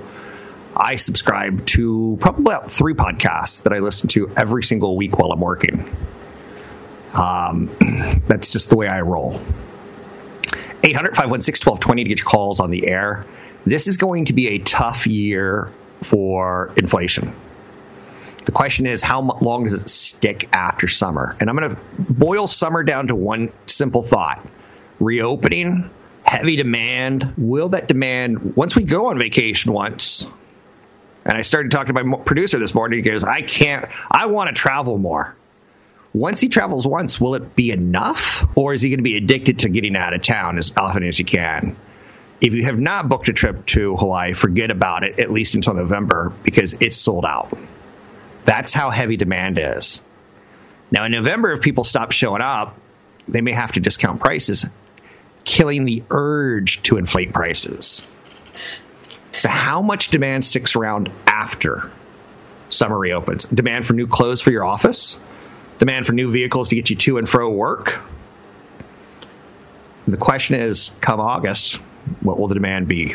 I 0.75 0.95
subscribe 0.95 1.65
to 1.67 2.17
probably 2.21 2.43
about 2.43 2.71
three 2.71 2.93
podcasts 2.93 3.63
that 3.63 3.73
I 3.73 3.79
listen 3.79 4.07
to 4.09 4.31
every 4.37 4.63
single 4.63 4.95
week 4.95 5.17
while 5.17 5.31
I'm 5.31 5.41
working. 5.41 5.93
Um, 7.13 7.69
that's 8.27 8.51
just 8.51 8.69
the 8.69 8.77
way 8.77 8.87
I 8.87 9.01
roll. 9.01 9.41
800 10.81 11.15
516 11.15 11.69
1220 11.69 12.03
to 12.03 12.09
get 12.09 12.19
your 12.19 12.29
calls 12.29 12.59
on 12.59 12.71
the 12.71 12.87
air. 12.87 13.25
This 13.65 13.87
is 13.87 13.97
going 13.97 14.25
to 14.25 14.33
be 14.33 14.49
a 14.49 14.59
tough 14.59 15.05
year 15.05 15.73
for 16.01 16.71
inflation. 16.77 17.35
The 18.45 18.51
question 18.51 18.85
is, 18.85 19.01
how 19.01 19.21
long 19.21 19.65
does 19.65 19.73
it 19.73 19.89
stick 19.89 20.49
after 20.53 20.87
summer? 20.87 21.35
And 21.39 21.49
I'm 21.49 21.55
going 21.57 21.75
to 21.75 21.81
boil 21.97 22.47
summer 22.47 22.83
down 22.83 23.07
to 23.07 23.15
one 23.15 23.51
simple 23.67 24.01
thought 24.01 24.45
reopening, 24.99 25.89
heavy 26.23 26.55
demand. 26.55 27.33
Will 27.37 27.69
that 27.69 27.87
demand, 27.87 28.55
once 28.55 28.75
we 28.75 28.83
go 28.83 29.07
on 29.07 29.17
vacation 29.17 29.71
once, 29.71 30.25
and 31.25 31.37
I 31.37 31.41
started 31.41 31.71
talking 31.71 31.93
to 31.93 32.03
my 32.03 32.17
producer 32.17 32.59
this 32.59 32.73
morning, 32.73 32.99
he 32.99 33.09
goes, 33.09 33.23
I 33.23 33.41
can't, 33.41 33.85
I 34.09 34.27
want 34.27 34.47
to 34.47 34.53
travel 34.53 34.97
more. 34.97 35.35
Once 36.11 36.41
he 36.41 36.49
travels 36.49 36.87
once, 36.87 37.21
will 37.21 37.35
it 37.35 37.55
be 37.55 37.71
enough? 37.71 38.45
Or 38.57 38.73
is 38.73 38.81
he 38.81 38.89
going 38.89 38.99
to 38.99 39.03
be 39.03 39.15
addicted 39.15 39.59
to 39.59 39.69
getting 39.69 39.95
out 39.95 40.13
of 40.13 40.23
town 40.23 40.57
as 40.57 40.75
often 40.75 41.03
as 41.03 41.17
he 41.17 41.23
can? 41.23 41.75
If 42.41 42.53
you 42.53 42.63
have 42.63 42.79
not 42.79 43.09
booked 43.09 43.29
a 43.29 43.33
trip 43.33 43.65
to 43.67 43.95
Hawaii, 43.95 44.33
forget 44.33 44.71
about 44.71 45.03
it, 45.03 45.19
at 45.19 45.31
least 45.31 45.55
until 45.55 45.75
November, 45.75 46.33
because 46.43 46.73
it's 46.81 46.95
sold 46.95 47.25
out. 47.25 47.55
That's 48.49 48.73
how 48.73 48.89
heavy 48.89 49.15
demand 49.15 49.59
is. 49.59 50.01
Now, 50.89 51.05
in 51.05 51.11
November, 51.11 51.51
if 51.51 51.61
people 51.61 51.83
stop 51.83 52.11
showing 52.11 52.41
up, 52.41 52.75
they 53.27 53.41
may 53.41 53.51
have 53.51 53.73
to 53.73 53.79
discount 53.79 54.19
prices, 54.19 54.65
killing 55.43 55.85
the 55.85 56.01
urge 56.09 56.81
to 56.81 56.97
inflate 56.97 57.31
prices. 57.31 58.01
So, 59.31 59.49
how 59.49 59.83
much 59.83 60.07
demand 60.07 60.43
sticks 60.43 60.75
around 60.75 61.11
after 61.27 61.91
summer 62.69 62.97
reopens? 62.97 63.43
Demand 63.43 63.85
for 63.85 63.93
new 63.93 64.07
clothes 64.07 64.41
for 64.41 64.49
your 64.49 64.65
office? 64.65 65.19
Demand 65.77 66.07
for 66.07 66.13
new 66.13 66.31
vehicles 66.31 66.69
to 66.69 66.75
get 66.75 66.89
you 66.89 66.95
to 66.95 67.19
and 67.19 67.29
fro 67.29 67.51
work? 67.51 68.01
The 70.07 70.17
question 70.17 70.55
is 70.55 70.89
come 71.01 71.19
August, 71.19 71.75
what 72.21 72.39
will 72.39 72.47
the 72.47 72.55
demand 72.55 72.87
be? 72.87 73.13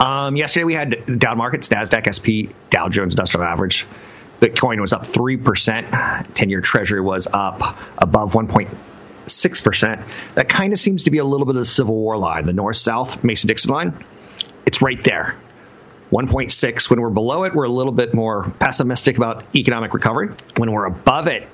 Um, 0.00 0.36
yesterday 0.36 0.64
we 0.64 0.74
had 0.74 1.18
Dow 1.18 1.34
markets, 1.34 1.68
NASDAQ, 1.68 2.12
SP, 2.12 2.52
Dow 2.70 2.88
Jones 2.88 3.14
Industrial 3.14 3.44
Average. 3.44 3.86
Bitcoin 4.40 4.80
was 4.80 4.92
up 4.92 5.02
3%. 5.02 6.34
10 6.34 6.50
year 6.50 6.60
Treasury 6.60 7.00
was 7.00 7.28
up 7.32 7.78
above 7.98 8.32
1.6%. 8.32 10.04
That 10.34 10.48
kind 10.48 10.72
of 10.72 10.78
seems 10.78 11.04
to 11.04 11.10
be 11.10 11.18
a 11.18 11.24
little 11.24 11.46
bit 11.46 11.54
of 11.54 11.60
the 11.60 11.64
Civil 11.64 11.94
War 11.94 12.18
line, 12.18 12.44
the 12.44 12.52
north 12.52 12.76
south 12.76 13.22
Mason 13.22 13.48
Dixon 13.48 13.72
line. 13.72 14.04
It's 14.66 14.82
right 14.82 15.02
there. 15.04 15.36
1.6. 16.10 16.90
When 16.90 17.00
we're 17.00 17.10
below 17.10 17.44
it, 17.44 17.54
we're 17.54 17.64
a 17.64 17.70
little 17.70 17.92
bit 17.92 18.14
more 18.14 18.50
pessimistic 18.58 19.16
about 19.16 19.44
economic 19.54 19.94
recovery. 19.94 20.30
When 20.56 20.72
we're 20.72 20.86
above 20.86 21.26
it, 21.28 21.48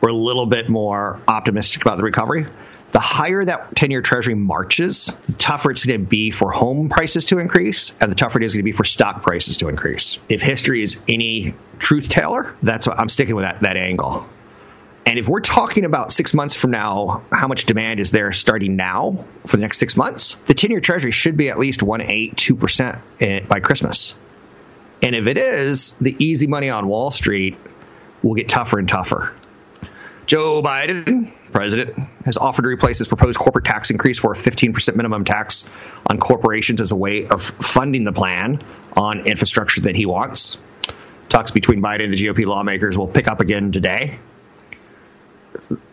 we're 0.00 0.08
a 0.08 0.14
little 0.14 0.46
bit 0.46 0.68
more 0.68 1.20
optimistic 1.28 1.82
about 1.82 1.98
the 1.98 2.02
recovery 2.02 2.46
the 2.92 2.98
higher 3.00 3.44
that 3.44 3.74
10 3.76 3.90
year 3.90 4.02
treasury 4.02 4.34
marches, 4.34 5.06
the 5.26 5.32
tougher 5.34 5.70
it's 5.70 5.84
going 5.84 6.00
to 6.00 6.06
be 6.06 6.30
for 6.30 6.50
home 6.50 6.88
prices 6.88 7.26
to 7.26 7.38
increase, 7.38 7.94
and 8.00 8.10
the 8.10 8.16
tougher 8.16 8.38
it 8.40 8.44
is 8.44 8.52
going 8.52 8.60
to 8.60 8.64
be 8.64 8.72
for 8.72 8.84
stock 8.84 9.22
prices 9.22 9.58
to 9.58 9.68
increase. 9.68 10.18
If 10.28 10.42
history 10.42 10.82
is 10.82 11.00
any 11.08 11.54
truth 11.78 12.08
teller, 12.08 12.54
that's 12.62 12.86
what 12.86 12.98
I'm 12.98 13.08
sticking 13.08 13.36
with 13.36 13.44
that, 13.44 13.60
that 13.60 13.76
angle. 13.76 14.26
And 15.06 15.18
if 15.18 15.28
we're 15.28 15.40
talking 15.40 15.84
about 15.84 16.12
six 16.12 16.34
months 16.34 16.54
from 16.54 16.72
now, 16.72 17.22
how 17.32 17.48
much 17.48 17.64
demand 17.64 18.00
is 18.00 18.10
there 18.10 18.32
starting 18.32 18.76
now 18.76 19.24
for 19.46 19.56
the 19.56 19.62
next 19.62 19.78
six 19.78 19.96
months? 19.96 20.34
The 20.46 20.54
10 20.54 20.70
year 20.70 20.80
treasury 20.80 21.10
should 21.10 21.36
be 21.36 21.48
at 21.48 21.58
least 21.58 21.80
1.82% 21.80 23.00
eh, 23.20 23.40
by 23.40 23.60
Christmas. 23.60 24.14
And 25.02 25.14
if 25.14 25.26
it 25.26 25.38
is, 25.38 25.92
the 25.92 26.14
easy 26.18 26.46
money 26.46 26.68
on 26.68 26.86
Wall 26.86 27.10
Street 27.10 27.56
will 28.22 28.34
get 28.34 28.48
tougher 28.48 28.78
and 28.78 28.88
tougher. 28.88 29.34
Joe 30.30 30.62
Biden, 30.62 31.32
president, 31.50 31.98
has 32.24 32.36
offered 32.36 32.62
to 32.62 32.68
replace 32.68 32.98
his 32.98 33.08
proposed 33.08 33.36
corporate 33.36 33.64
tax 33.64 33.90
increase 33.90 34.16
for 34.16 34.30
a 34.30 34.36
15% 34.36 34.94
minimum 34.94 35.24
tax 35.24 35.68
on 36.06 36.20
corporations 36.20 36.80
as 36.80 36.92
a 36.92 36.96
way 36.96 37.26
of 37.26 37.42
funding 37.42 38.04
the 38.04 38.12
plan 38.12 38.62
on 38.96 39.26
infrastructure 39.26 39.80
that 39.80 39.96
he 39.96 40.06
wants. 40.06 40.56
Talks 41.30 41.50
between 41.50 41.82
Biden 41.82 42.04
and 42.04 42.12
the 42.12 42.16
GOP 42.16 42.46
lawmakers 42.46 42.96
will 42.96 43.08
pick 43.08 43.26
up 43.26 43.40
again 43.40 43.72
today. 43.72 44.20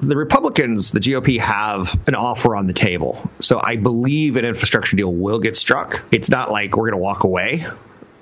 The 0.02 0.16
Republicans, 0.16 0.92
the 0.92 1.00
GOP, 1.00 1.40
have 1.40 2.00
an 2.08 2.14
offer 2.14 2.56
on 2.56 2.68
the 2.68 2.74
table. 2.74 3.28
So 3.40 3.60
I 3.60 3.78
believe 3.78 4.38
an 4.38 4.46
infrastructure 4.46 4.96
deal 4.96 5.12
will 5.12 5.40
get 5.40 5.58
struck. 5.58 6.06
It's 6.12 6.30
not 6.30 6.52
like 6.52 6.78
we're 6.78 6.92
going 6.92 7.00
to 7.00 7.04
walk 7.04 7.24
away 7.24 7.66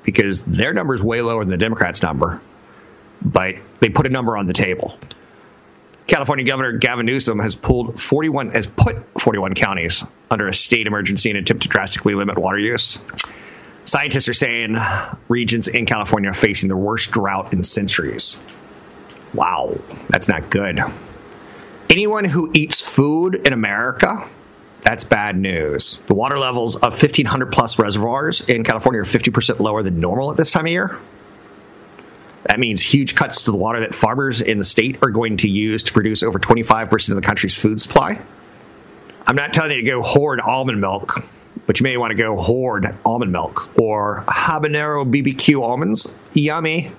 because 0.03 0.43
their 0.43 0.71
number 0.71 0.93
is 0.93 1.03
way 1.03 1.21
lower 1.21 1.43
than 1.43 1.51
the 1.51 1.57
Democrats' 1.57 2.01
number, 2.01 2.39
but 3.21 3.55
they 3.81 3.89
put 3.89 4.07
a 4.07 4.09
number 4.09 4.37
on 4.37 4.45
the 4.45 4.53
table. 4.53 4.97
California 6.07 6.45
Governor 6.45 6.73
Gavin 6.73 7.05
Newsom 7.05 7.39
has 7.39 7.55
pulled 7.55 7.99
41 7.99 8.51
has 8.51 8.67
put 8.67 9.19
41 9.19 9.55
counties 9.55 10.03
under 10.29 10.47
a 10.47 10.53
state 10.53 10.85
emergency 10.85 11.31
in 11.31 11.35
an 11.35 11.43
attempt 11.43 11.63
to 11.63 11.69
drastically 11.69 12.13
limit 12.13 12.37
water 12.37 12.59
use. 12.59 12.99
Scientists 13.85 14.29
are 14.29 14.33
saying 14.33 14.77
regions 15.27 15.67
in 15.67 15.85
California 15.85 16.29
are 16.29 16.35
facing 16.35 16.69
the 16.69 16.77
worst 16.77 17.11
drought 17.11 17.53
in 17.53 17.63
centuries. 17.63 18.39
Wow, 19.33 19.77
that's 20.09 20.27
not 20.27 20.49
good. 20.49 20.79
Anyone 21.89 22.23
who 22.23 22.51
eats 22.53 22.81
food 22.81 23.47
in 23.47 23.53
America, 23.53 24.27
that's 24.81 25.03
bad 25.03 25.37
news. 25.37 25.99
The 26.07 26.13
water 26.13 26.37
levels 26.37 26.75
of 26.75 26.93
1,500 26.93 27.51
plus 27.51 27.77
reservoirs 27.79 28.47
in 28.49 28.63
California 28.63 29.01
are 29.01 29.05
50% 29.05 29.59
lower 29.59 29.83
than 29.83 29.99
normal 29.99 30.31
at 30.31 30.37
this 30.37 30.51
time 30.51 30.65
of 30.65 30.71
year. 30.71 30.99
That 32.45 32.59
means 32.59 32.81
huge 32.81 33.15
cuts 33.15 33.43
to 33.43 33.51
the 33.51 33.57
water 33.57 33.79
that 33.81 33.95
farmers 33.95 34.41
in 34.41 34.59
the 34.59 34.63
state 34.63 34.99
are 35.01 35.09
going 35.09 35.37
to 35.37 35.49
use 35.49 35.83
to 35.83 35.93
produce 35.93 36.21
over 36.21 36.39
25% 36.39 37.09
of 37.09 37.15
the 37.15 37.21
country's 37.21 37.57
food 37.57 37.81
supply. 37.81 38.21
I'm 39.25 39.35
not 39.35 39.53
telling 39.53 39.71
you 39.71 39.77
to 39.77 39.83
go 39.83 40.03
hoard 40.03 40.39
almond 40.39 40.79
milk, 40.79 41.25
but 41.65 41.79
you 41.79 41.83
may 41.83 41.97
want 41.97 42.11
to 42.11 42.15
go 42.15 42.37
hoard 42.37 42.95
almond 43.03 43.31
milk 43.31 43.79
or 43.79 44.23
habanero 44.27 45.09
BBQ 45.09 45.61
almonds. 45.61 46.13
Yummy. 46.33 46.91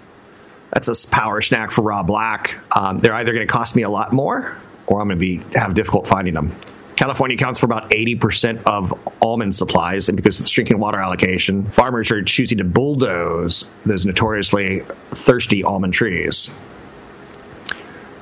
That's 0.72 0.88
a 0.88 1.10
power 1.10 1.40
snack 1.40 1.70
for 1.70 1.82
Rob 1.82 2.08
Black. 2.08 2.58
Um, 2.76 2.98
they're 2.98 3.14
either 3.14 3.32
going 3.32 3.46
to 3.46 3.52
cost 3.52 3.76
me 3.76 3.82
a 3.82 3.88
lot 3.88 4.12
more 4.12 4.56
or 4.86 5.00
I'm 5.00 5.08
going 5.08 5.18
to 5.18 5.20
be 5.20 5.58
have 5.58 5.74
difficult 5.74 6.08
finding 6.08 6.34
them. 6.34 6.54
California 6.96 7.34
accounts 7.34 7.60
for 7.60 7.66
about 7.66 7.90
80% 7.90 8.62
of 8.64 8.98
almond 9.20 9.54
supplies, 9.54 10.08
and 10.08 10.16
because 10.16 10.40
it's 10.40 10.50
drinking 10.50 10.78
water 10.78 10.98
allocation, 10.98 11.66
farmers 11.66 12.10
are 12.10 12.22
choosing 12.22 12.58
to 12.58 12.64
bulldoze 12.64 13.68
those 13.84 14.06
notoriously 14.06 14.80
thirsty 15.10 15.62
almond 15.62 15.92
trees. 15.92 16.50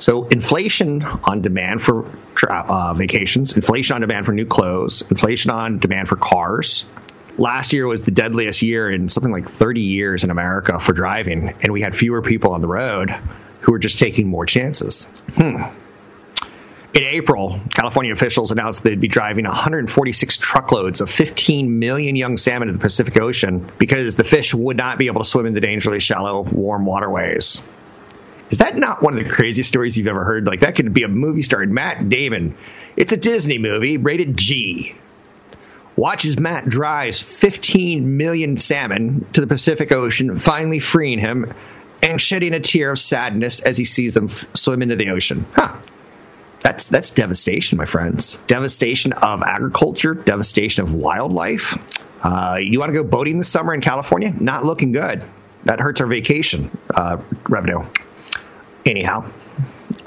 So, 0.00 0.26
inflation 0.26 1.02
on 1.02 1.40
demand 1.40 1.80
for 1.80 2.10
uh, 2.46 2.94
vacations, 2.94 3.54
inflation 3.54 3.94
on 3.94 4.00
demand 4.00 4.26
for 4.26 4.32
new 4.32 4.44
clothes, 4.44 5.02
inflation 5.08 5.52
on 5.52 5.78
demand 5.78 6.08
for 6.08 6.16
cars. 6.16 6.84
Last 7.38 7.72
year 7.72 7.86
was 7.86 8.02
the 8.02 8.10
deadliest 8.10 8.62
year 8.62 8.90
in 8.90 9.08
something 9.08 9.32
like 9.32 9.48
30 9.48 9.80
years 9.80 10.24
in 10.24 10.30
America 10.30 10.78
for 10.80 10.92
driving, 10.92 11.54
and 11.62 11.72
we 11.72 11.80
had 11.80 11.94
fewer 11.94 12.22
people 12.22 12.52
on 12.52 12.60
the 12.60 12.68
road 12.68 13.14
who 13.60 13.72
were 13.72 13.78
just 13.78 13.98
taking 13.98 14.28
more 14.28 14.46
chances. 14.46 15.04
Hmm. 15.36 15.62
In 16.94 17.02
April, 17.02 17.58
California 17.70 18.12
officials 18.12 18.52
announced 18.52 18.84
they'd 18.84 19.00
be 19.00 19.08
driving 19.08 19.46
146 19.46 20.36
truckloads 20.36 21.00
of 21.00 21.10
15 21.10 21.80
million 21.80 22.14
young 22.14 22.36
salmon 22.36 22.68
to 22.68 22.72
the 22.72 22.78
Pacific 22.78 23.16
Ocean 23.16 23.68
because 23.78 24.14
the 24.14 24.22
fish 24.22 24.54
would 24.54 24.76
not 24.76 24.96
be 24.96 25.08
able 25.08 25.20
to 25.20 25.28
swim 25.28 25.46
in 25.46 25.54
the 25.54 25.60
dangerously 25.60 25.98
shallow, 25.98 26.42
warm 26.42 26.86
waterways. 26.86 27.60
Is 28.50 28.58
that 28.58 28.76
not 28.76 29.02
one 29.02 29.14
of 29.14 29.18
the 29.18 29.28
craziest 29.28 29.68
stories 29.68 29.98
you've 29.98 30.06
ever 30.06 30.22
heard? 30.22 30.46
Like, 30.46 30.60
that 30.60 30.76
could 30.76 30.92
be 30.94 31.02
a 31.02 31.08
movie 31.08 31.42
starring 31.42 31.74
Matt 31.74 32.08
Damon. 32.08 32.56
It's 32.96 33.12
a 33.12 33.16
Disney 33.16 33.58
movie, 33.58 33.96
rated 33.96 34.36
G. 34.36 34.94
Watches 35.96 36.38
Matt 36.38 36.68
drives 36.68 37.20
15 37.20 38.16
million 38.16 38.56
salmon 38.56 39.26
to 39.32 39.40
the 39.40 39.48
Pacific 39.48 39.90
Ocean, 39.90 40.36
finally 40.36 40.78
freeing 40.78 41.18
him 41.18 41.52
and 42.04 42.20
shedding 42.20 42.52
a 42.52 42.60
tear 42.60 42.92
of 42.92 43.00
sadness 43.00 43.58
as 43.58 43.76
he 43.76 43.84
sees 43.84 44.14
them 44.14 44.26
f- 44.26 44.46
swim 44.54 44.82
into 44.82 44.94
the 44.94 45.10
ocean. 45.10 45.44
Huh. 45.54 45.76
That's 46.64 46.88
that's 46.88 47.10
devastation, 47.10 47.76
my 47.76 47.84
friends. 47.84 48.38
Devastation 48.46 49.12
of 49.12 49.42
agriculture, 49.42 50.14
devastation 50.14 50.82
of 50.82 50.94
wildlife. 50.94 51.76
Uh, 52.24 52.56
you 52.58 52.80
want 52.80 52.88
to 52.88 52.94
go 52.94 53.04
boating 53.04 53.36
this 53.36 53.50
summer 53.50 53.74
in 53.74 53.82
California? 53.82 54.32
Not 54.32 54.64
looking 54.64 54.92
good. 54.92 55.22
That 55.64 55.78
hurts 55.78 56.00
our 56.00 56.06
vacation 56.06 56.70
uh, 56.94 57.18
revenue. 57.46 57.84
Anyhow, 58.86 59.30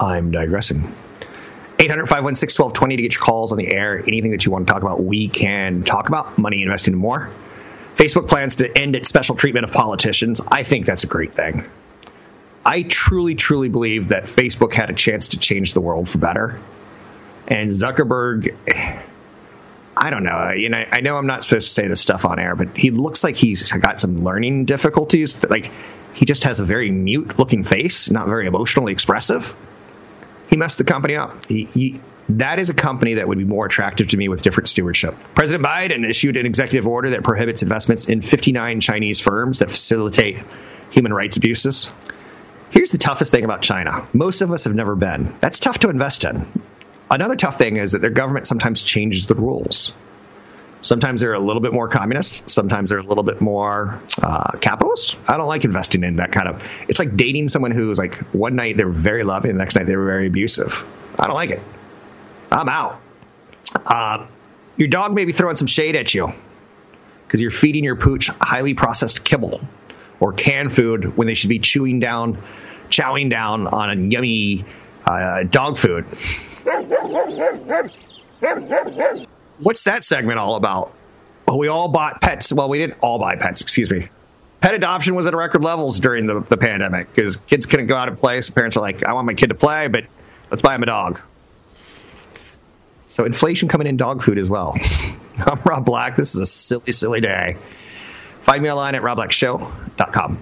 I'm 0.00 0.32
digressing. 0.32 0.92
800 1.78 2.06
516 2.08 2.60
1220 2.60 2.96
to 2.96 3.02
get 3.02 3.14
your 3.14 3.22
calls 3.22 3.52
on 3.52 3.58
the 3.58 3.72
air. 3.72 3.96
Anything 3.96 4.32
that 4.32 4.44
you 4.44 4.50
want 4.50 4.66
to 4.66 4.72
talk 4.72 4.82
about, 4.82 5.00
we 5.00 5.28
can 5.28 5.84
talk 5.84 6.08
about. 6.08 6.38
Money 6.38 6.62
investing 6.62 6.94
and 6.94 7.00
more. 7.00 7.30
Facebook 7.94 8.28
plans 8.28 8.56
to 8.56 8.76
end 8.76 8.96
its 8.96 9.08
special 9.08 9.36
treatment 9.36 9.62
of 9.62 9.72
politicians. 9.72 10.40
I 10.48 10.64
think 10.64 10.86
that's 10.86 11.04
a 11.04 11.08
great 11.08 11.34
thing. 11.34 11.70
I 12.68 12.82
truly, 12.82 13.34
truly 13.34 13.70
believe 13.70 14.08
that 14.08 14.24
Facebook 14.24 14.74
had 14.74 14.90
a 14.90 14.92
chance 14.92 15.28
to 15.28 15.38
change 15.38 15.72
the 15.72 15.80
world 15.80 16.06
for 16.06 16.18
better. 16.18 16.60
And 17.46 17.70
Zuckerberg, 17.70 18.54
I 19.96 20.10
don't 20.10 20.22
know. 20.22 20.50
You 20.50 20.68
know, 20.68 20.84
I 20.92 21.00
know 21.00 21.16
I'm 21.16 21.26
not 21.26 21.44
supposed 21.44 21.68
to 21.68 21.72
say 21.72 21.88
this 21.88 22.02
stuff 22.02 22.26
on 22.26 22.38
air, 22.38 22.54
but 22.54 22.76
he 22.76 22.90
looks 22.90 23.24
like 23.24 23.36
he's 23.36 23.72
got 23.72 24.00
some 24.00 24.22
learning 24.22 24.66
difficulties. 24.66 25.42
Like 25.48 25.70
he 26.12 26.26
just 26.26 26.44
has 26.44 26.60
a 26.60 26.64
very 26.66 26.90
mute 26.90 27.38
looking 27.38 27.64
face, 27.64 28.10
not 28.10 28.26
very 28.26 28.46
emotionally 28.46 28.92
expressive. 28.92 29.56
He 30.50 30.58
messed 30.58 30.76
the 30.76 30.84
company 30.84 31.16
up. 31.16 31.46
He, 31.46 31.64
he, 31.64 32.00
that 32.28 32.58
is 32.58 32.68
a 32.68 32.74
company 32.74 33.14
that 33.14 33.26
would 33.26 33.38
be 33.38 33.44
more 33.44 33.64
attractive 33.64 34.08
to 34.08 34.16
me 34.18 34.28
with 34.28 34.42
different 34.42 34.68
stewardship. 34.68 35.14
President 35.34 35.66
Biden 35.66 36.06
issued 36.06 36.36
an 36.36 36.44
executive 36.44 36.86
order 36.86 37.08
that 37.10 37.24
prohibits 37.24 37.62
investments 37.62 38.10
in 38.10 38.20
59 38.20 38.80
Chinese 38.80 39.20
firms 39.20 39.60
that 39.60 39.70
facilitate 39.70 40.42
human 40.90 41.14
rights 41.14 41.38
abuses. 41.38 41.90
Here's 42.70 42.90
the 42.90 42.98
toughest 42.98 43.32
thing 43.32 43.44
about 43.44 43.62
China 43.62 44.06
most 44.12 44.42
of 44.42 44.50
us 44.52 44.64
have 44.64 44.74
never 44.74 44.94
been. 44.94 45.34
That's 45.40 45.58
tough 45.58 45.78
to 45.80 45.88
invest 45.88 46.24
in. 46.24 46.46
Another 47.10 47.36
tough 47.36 47.56
thing 47.56 47.76
is 47.76 47.92
that 47.92 48.00
their 48.00 48.10
government 48.10 48.46
sometimes 48.46 48.82
changes 48.82 49.26
the 49.26 49.34
rules. 49.34 49.92
Sometimes 50.82 51.20
they're 51.20 51.34
a 51.34 51.40
little 51.40 51.62
bit 51.62 51.72
more 51.72 51.88
communist. 51.88 52.50
Sometimes 52.50 52.90
they're 52.90 52.98
a 52.98 53.02
little 53.02 53.24
bit 53.24 53.40
more 53.40 54.00
uh, 54.22 54.58
capitalist. 54.60 55.18
I 55.26 55.36
don't 55.36 55.48
like 55.48 55.64
investing 55.64 56.04
in 56.04 56.16
that 56.16 56.30
kind 56.30 56.48
of. 56.48 56.62
It's 56.88 56.98
like 56.98 57.16
dating 57.16 57.48
someone 57.48 57.72
who's 57.72 57.98
like 57.98 58.16
one 58.32 58.54
night 58.54 58.76
they're 58.76 58.88
very 58.88 59.24
loving, 59.24 59.52
the 59.52 59.58
next 59.58 59.74
night 59.74 59.86
they're 59.86 60.04
very 60.04 60.28
abusive. 60.28 60.86
I 61.18 61.26
don't 61.26 61.34
like 61.34 61.50
it. 61.50 61.60
I'm 62.52 62.68
out. 62.68 63.00
Uh, 63.84 64.26
your 64.76 64.88
dog 64.88 65.14
may 65.14 65.24
be 65.24 65.32
throwing 65.32 65.56
some 65.56 65.66
shade 65.66 65.96
at 65.96 66.14
you 66.14 66.32
because 67.26 67.40
you're 67.40 67.50
feeding 67.50 67.82
your 67.82 67.96
pooch 67.96 68.30
highly 68.40 68.74
processed 68.74 69.24
kibble 69.24 69.60
or 70.20 70.32
canned 70.32 70.72
food 70.72 71.16
when 71.16 71.26
they 71.26 71.34
should 71.34 71.50
be 71.50 71.58
chewing 71.58 72.00
down, 72.00 72.38
chowing 72.90 73.30
down 73.30 73.66
on 73.66 73.90
a 73.90 74.08
yummy 74.08 74.64
uh, 75.04 75.44
dog 75.44 75.78
food. 75.78 76.04
What's 79.58 79.84
that 79.84 80.04
segment 80.04 80.38
all 80.38 80.56
about? 80.56 80.92
Well, 81.46 81.58
we 81.58 81.68
all 81.68 81.88
bought 81.88 82.20
pets. 82.20 82.52
Well, 82.52 82.68
we 82.68 82.78
didn't 82.78 82.98
all 83.00 83.18
buy 83.18 83.36
pets, 83.36 83.60
excuse 83.60 83.90
me. 83.90 84.08
Pet 84.60 84.74
adoption 84.74 85.14
was 85.14 85.26
at 85.26 85.34
record 85.34 85.62
levels 85.62 86.00
during 86.00 86.26
the, 86.26 86.40
the 86.40 86.56
pandemic 86.56 87.14
because 87.14 87.36
kids 87.36 87.66
couldn't 87.66 87.86
go 87.86 87.96
out 87.96 88.08
and 88.08 88.18
play. 88.18 88.40
So 88.40 88.52
parents 88.52 88.76
are 88.76 88.80
like, 88.80 89.04
I 89.04 89.12
want 89.12 89.26
my 89.26 89.34
kid 89.34 89.48
to 89.48 89.54
play, 89.54 89.88
but 89.88 90.04
let's 90.50 90.62
buy 90.62 90.74
him 90.74 90.82
a 90.82 90.86
dog. 90.86 91.20
So 93.08 93.24
inflation 93.24 93.68
coming 93.68 93.86
in 93.86 93.96
dog 93.96 94.22
food 94.22 94.36
as 94.36 94.50
well. 94.50 94.76
I'm 95.38 95.60
Rob 95.64 95.84
Black. 95.84 96.16
This 96.16 96.34
is 96.34 96.40
a 96.40 96.46
silly, 96.46 96.92
silly 96.92 97.20
day. 97.20 97.56
Find 98.48 98.62
me 98.62 98.70
online 98.70 98.94
at 98.94 99.02
robblackshow.com. 99.02 100.38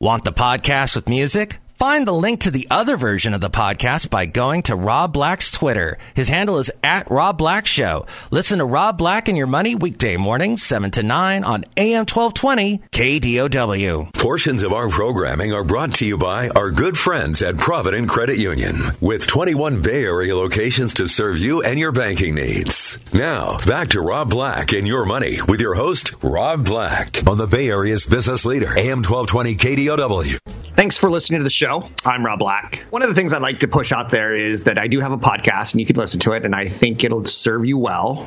Want 0.00 0.24
the 0.24 0.32
podcast 0.32 0.96
with 0.96 1.10
music? 1.10 1.58
Find 1.82 2.06
the 2.06 2.12
link 2.12 2.42
to 2.42 2.52
the 2.52 2.68
other 2.70 2.96
version 2.96 3.34
of 3.34 3.40
the 3.40 3.50
podcast 3.50 4.08
by 4.08 4.26
going 4.26 4.62
to 4.62 4.76
Rob 4.76 5.12
Black's 5.12 5.50
Twitter. 5.50 5.98
His 6.14 6.28
handle 6.28 6.58
is 6.58 6.70
at 6.84 7.10
Rob 7.10 7.38
Black 7.38 7.66
Show. 7.66 8.06
Listen 8.30 8.60
to 8.60 8.64
Rob 8.64 8.96
Black 8.96 9.26
and 9.26 9.36
Your 9.36 9.48
Money 9.48 9.74
weekday 9.74 10.16
mornings, 10.16 10.62
7 10.62 10.92
to 10.92 11.02
9 11.02 11.42
on 11.42 11.64
AM 11.76 12.06
1220 12.06 12.82
KDOW. 12.92 14.14
Portions 14.14 14.62
of 14.62 14.72
our 14.72 14.88
programming 14.88 15.52
are 15.52 15.64
brought 15.64 15.94
to 15.94 16.06
you 16.06 16.16
by 16.16 16.50
our 16.50 16.70
good 16.70 16.96
friends 16.96 17.42
at 17.42 17.56
Provident 17.58 18.08
Credit 18.08 18.38
Union, 18.38 18.80
with 19.00 19.26
21 19.26 19.82
Bay 19.82 20.04
Area 20.04 20.36
locations 20.36 20.94
to 20.94 21.08
serve 21.08 21.38
you 21.38 21.62
and 21.62 21.80
your 21.80 21.90
banking 21.90 22.36
needs. 22.36 22.96
Now, 23.12 23.58
back 23.66 23.88
to 23.88 24.00
Rob 24.00 24.30
Black 24.30 24.72
and 24.72 24.86
Your 24.86 25.04
Money 25.04 25.38
with 25.48 25.60
your 25.60 25.74
host, 25.74 26.12
Rob 26.22 26.64
Black, 26.64 27.26
on 27.26 27.38
the 27.38 27.48
Bay 27.48 27.70
Area's 27.70 28.06
business 28.06 28.46
leader, 28.46 28.68
AM 28.78 29.02
1220 29.02 29.56
KDOW. 29.56 30.61
Thanks 30.74 30.96
for 30.96 31.10
listening 31.10 31.40
to 31.40 31.44
the 31.44 31.50
show. 31.50 31.88
I'm 32.04 32.24
Rob 32.24 32.38
Black. 32.38 32.86
One 32.88 33.02
of 33.02 33.08
the 33.10 33.14
things 33.14 33.34
I'd 33.34 33.42
like 33.42 33.60
to 33.60 33.68
push 33.68 33.92
out 33.92 34.08
there 34.08 34.32
is 34.32 34.64
that 34.64 34.78
I 34.78 34.86
do 34.86 35.00
have 35.00 35.12
a 35.12 35.18
podcast 35.18 35.74
and 35.74 35.80
you 35.80 35.86
can 35.86 35.96
listen 35.96 36.20
to 36.20 36.32
it, 36.32 36.46
and 36.46 36.54
I 36.54 36.68
think 36.68 37.04
it'll 37.04 37.26
serve 37.26 37.66
you 37.66 37.76
well. 37.76 38.26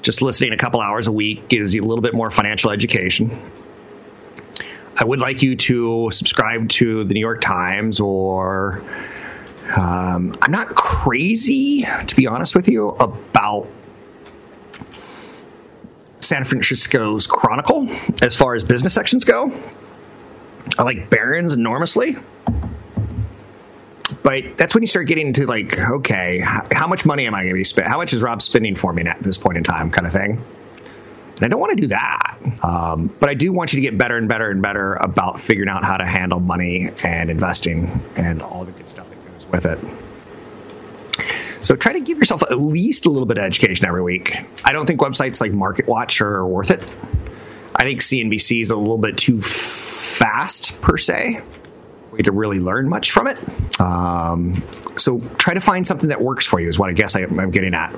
Just 0.00 0.22
listening 0.22 0.52
a 0.54 0.56
couple 0.56 0.80
hours 0.80 1.08
a 1.08 1.12
week 1.12 1.46
gives 1.46 1.74
you 1.74 1.84
a 1.84 1.86
little 1.86 2.00
bit 2.00 2.14
more 2.14 2.30
financial 2.30 2.70
education. 2.70 3.38
I 4.96 5.04
would 5.04 5.20
like 5.20 5.42
you 5.42 5.56
to 5.56 6.10
subscribe 6.10 6.70
to 6.70 7.04
the 7.04 7.12
New 7.12 7.20
York 7.20 7.42
Times 7.42 8.00
or 8.00 8.82
um, 9.76 10.36
I'm 10.40 10.50
not 10.50 10.74
crazy, 10.74 11.82
to 11.82 12.16
be 12.16 12.26
honest 12.26 12.54
with 12.56 12.68
you, 12.68 12.88
about 12.88 13.68
San 16.20 16.44
Francisco's 16.44 17.26
Chronicle 17.26 17.88
as 18.22 18.34
far 18.34 18.54
as 18.54 18.64
business 18.64 18.94
sections 18.94 19.24
go. 19.24 19.52
I 20.78 20.84
like 20.84 21.10
Barron's 21.10 21.52
enormously. 21.52 22.16
But 24.22 24.56
that's 24.56 24.74
when 24.74 24.82
you 24.82 24.86
start 24.86 25.06
getting 25.06 25.28
into 25.28 25.46
like, 25.46 25.78
okay, 25.78 26.38
how 26.38 26.86
much 26.86 27.04
money 27.04 27.26
am 27.26 27.34
I 27.34 27.40
going 27.40 27.48
to 27.48 27.54
be 27.54 27.64
spending? 27.64 27.90
How 27.90 27.98
much 27.98 28.12
is 28.12 28.22
Rob 28.22 28.40
spending 28.40 28.74
for 28.74 28.92
me 28.92 29.02
at 29.02 29.20
this 29.20 29.36
point 29.36 29.58
in 29.58 29.64
time, 29.64 29.90
kind 29.90 30.06
of 30.06 30.12
thing? 30.12 30.42
And 31.36 31.44
I 31.44 31.48
don't 31.48 31.60
want 31.60 31.76
to 31.76 31.82
do 31.82 31.88
that. 31.88 32.38
Um, 32.62 33.14
but 33.20 33.28
I 33.28 33.34
do 33.34 33.52
want 33.52 33.72
you 33.72 33.78
to 33.78 33.80
get 33.82 33.98
better 33.98 34.16
and 34.16 34.28
better 34.28 34.50
and 34.50 34.62
better 34.62 34.94
about 34.94 35.40
figuring 35.40 35.68
out 35.68 35.84
how 35.84 35.96
to 35.96 36.06
handle 36.06 36.40
money 36.40 36.88
and 37.04 37.30
investing 37.30 38.02
and 38.16 38.42
all 38.42 38.64
the 38.64 38.72
good 38.72 38.88
stuff 38.88 39.08
that 39.10 39.32
goes 39.32 39.46
with 39.46 39.66
it. 39.66 39.78
So 41.64 41.76
try 41.76 41.92
to 41.92 42.00
give 42.00 42.18
yourself 42.18 42.42
at 42.42 42.58
least 42.58 43.06
a 43.06 43.10
little 43.10 43.26
bit 43.26 43.38
of 43.38 43.44
education 43.44 43.86
every 43.86 44.02
week. 44.02 44.36
I 44.64 44.72
don't 44.72 44.86
think 44.86 45.00
websites 45.00 45.40
like 45.40 45.52
MarketWatch 45.52 46.20
are 46.20 46.46
worth 46.46 46.70
it. 46.70 46.82
I 47.74 47.84
think 47.84 48.00
CNBC 48.00 48.62
is 48.62 48.70
a 48.70 48.76
little 48.76 48.98
bit 48.98 49.18
too 49.18 49.40
fast 50.18 50.80
per 50.80 50.96
se 50.96 51.42
way 52.12 52.22
to 52.22 52.32
really 52.32 52.58
learn 52.58 52.88
much 52.88 53.12
from 53.12 53.26
it. 53.26 53.80
Um, 53.80 54.54
so 54.96 55.20
try 55.36 55.54
to 55.54 55.60
find 55.60 55.86
something 55.86 56.08
that 56.08 56.20
works 56.20 56.46
for 56.46 56.58
you 56.58 56.68
is 56.68 56.78
what 56.78 56.90
I 56.90 56.92
guess 56.92 57.14
I, 57.16 57.20
I'm 57.20 57.50
getting 57.50 57.74
at. 57.74 57.94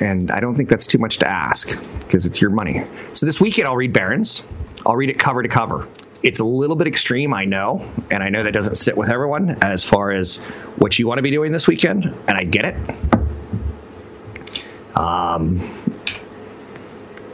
And 0.00 0.30
I 0.30 0.40
don't 0.40 0.56
think 0.56 0.68
that's 0.68 0.86
too 0.86 0.98
much 0.98 1.18
to 1.18 1.28
ask 1.28 1.68
because 2.00 2.26
it's 2.26 2.40
your 2.40 2.50
money. 2.50 2.82
So 3.12 3.26
this 3.26 3.40
weekend 3.40 3.68
I'll 3.68 3.76
read 3.76 3.92
Barron's. 3.92 4.42
I'll 4.84 4.96
read 4.96 5.10
it 5.10 5.18
cover 5.18 5.42
to 5.42 5.48
cover. 5.48 5.86
It's 6.22 6.40
a 6.40 6.44
little 6.44 6.76
bit 6.76 6.86
extreme, 6.86 7.34
I 7.34 7.44
know, 7.44 7.88
and 8.10 8.22
I 8.22 8.30
know 8.30 8.44
that 8.44 8.52
doesn't 8.52 8.76
sit 8.76 8.96
with 8.96 9.10
everyone 9.10 9.58
as 9.62 9.84
far 9.84 10.12
as 10.12 10.38
what 10.76 10.98
you 10.98 11.06
want 11.06 11.18
to 11.18 11.22
be 11.22 11.30
doing 11.30 11.52
this 11.52 11.66
weekend, 11.66 12.04
and 12.04 12.30
I 12.30 12.44
get 12.44 12.64
it. 12.64 12.76
Um, 14.96 15.60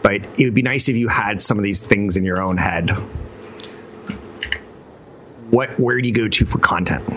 but 0.02 0.40
it 0.40 0.44
would 0.44 0.54
be 0.54 0.62
nice 0.62 0.88
if 0.88 0.96
you 0.96 1.08
had 1.08 1.42
some 1.42 1.58
of 1.58 1.64
these 1.64 1.86
things 1.86 2.16
in 2.16 2.24
your 2.24 2.40
own 2.40 2.56
head. 2.56 2.90
What, 5.50 5.80
where 5.80 6.00
do 6.00 6.06
you 6.06 6.14
go 6.14 6.28
to 6.28 6.46
for 6.46 6.58
content? 6.58 7.08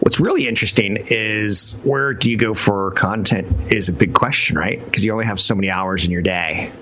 What's 0.00 0.20
really 0.20 0.46
interesting 0.46 1.06
is 1.08 1.78
where 1.82 2.14
do 2.14 2.30
you 2.30 2.36
go 2.36 2.54
for 2.54 2.90
content 2.92 3.72
is 3.72 3.88
a 3.88 3.92
big 3.92 4.14
question, 4.14 4.56
right? 4.56 4.82
Because 4.82 5.04
you 5.04 5.12
only 5.12 5.26
have 5.26 5.40
so 5.40 5.54
many 5.54 5.70
hours 5.70 6.04
in 6.04 6.10
your 6.10 6.22
day. 6.22 6.72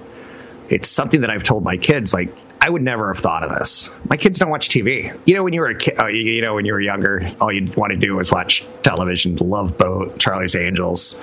It's 0.69 0.89
something 0.89 1.23
that 1.23 1.31
I've 1.31 1.43
told 1.43 1.65
my 1.65 1.77
kids, 1.77 2.15
like, 2.15 2.37
I 2.61 2.71
would 2.71 2.83
never 2.83 3.13
have 3.13 3.23
thought 3.23 3.43
of 3.43 3.59
this. 3.59 3.91
My 4.09 4.17
kids 4.17 4.39
don't 4.39 4.51
watch 4.51 4.69
TV. 4.69 5.19
You 5.27 5.35
know, 5.35 5.45
when 5.45 5.53
you 5.53 5.61
were 5.61 5.69
a 5.69 5.75
kid, 5.77 5.99
uh, 5.99 6.07
you 6.07 6.43
know, 6.43 6.55
when 6.55 6.65
you 6.65 6.73
were 6.73 6.81
younger, 6.81 7.29
all 7.41 7.53
you'd 7.53 7.77
want 7.77 7.93
to 7.93 7.97
do 7.97 8.17
was 8.17 8.31
watch 8.31 8.65
television, 8.83 9.37
Love 9.37 9.77
Boat, 9.77 10.19
Charlie's 10.19 10.55
Angels, 10.55 11.21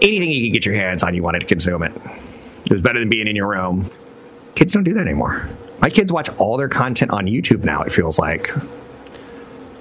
anything 0.00 0.30
you 0.30 0.46
could 0.46 0.52
get 0.52 0.66
your 0.66 0.76
hands 0.76 1.02
on, 1.02 1.14
you 1.14 1.22
wanted 1.22 1.40
to 1.40 1.46
consume 1.46 1.82
it. 1.82 1.92
It 2.64 2.72
was 2.72 2.82
better 2.82 3.00
than 3.00 3.08
being 3.08 3.26
in 3.26 3.36
your 3.36 3.48
room. 3.48 3.90
Kids 4.54 4.72
don't 4.72 4.84
do 4.84 4.94
that 4.94 5.06
anymore. 5.06 5.48
My 5.78 5.90
kids 5.90 6.12
watch 6.12 6.28
all 6.38 6.56
their 6.56 6.68
content 6.68 7.10
on 7.10 7.26
YouTube 7.26 7.64
now, 7.64 7.82
it 7.82 7.92
feels 7.92 8.18
like. 8.18 8.50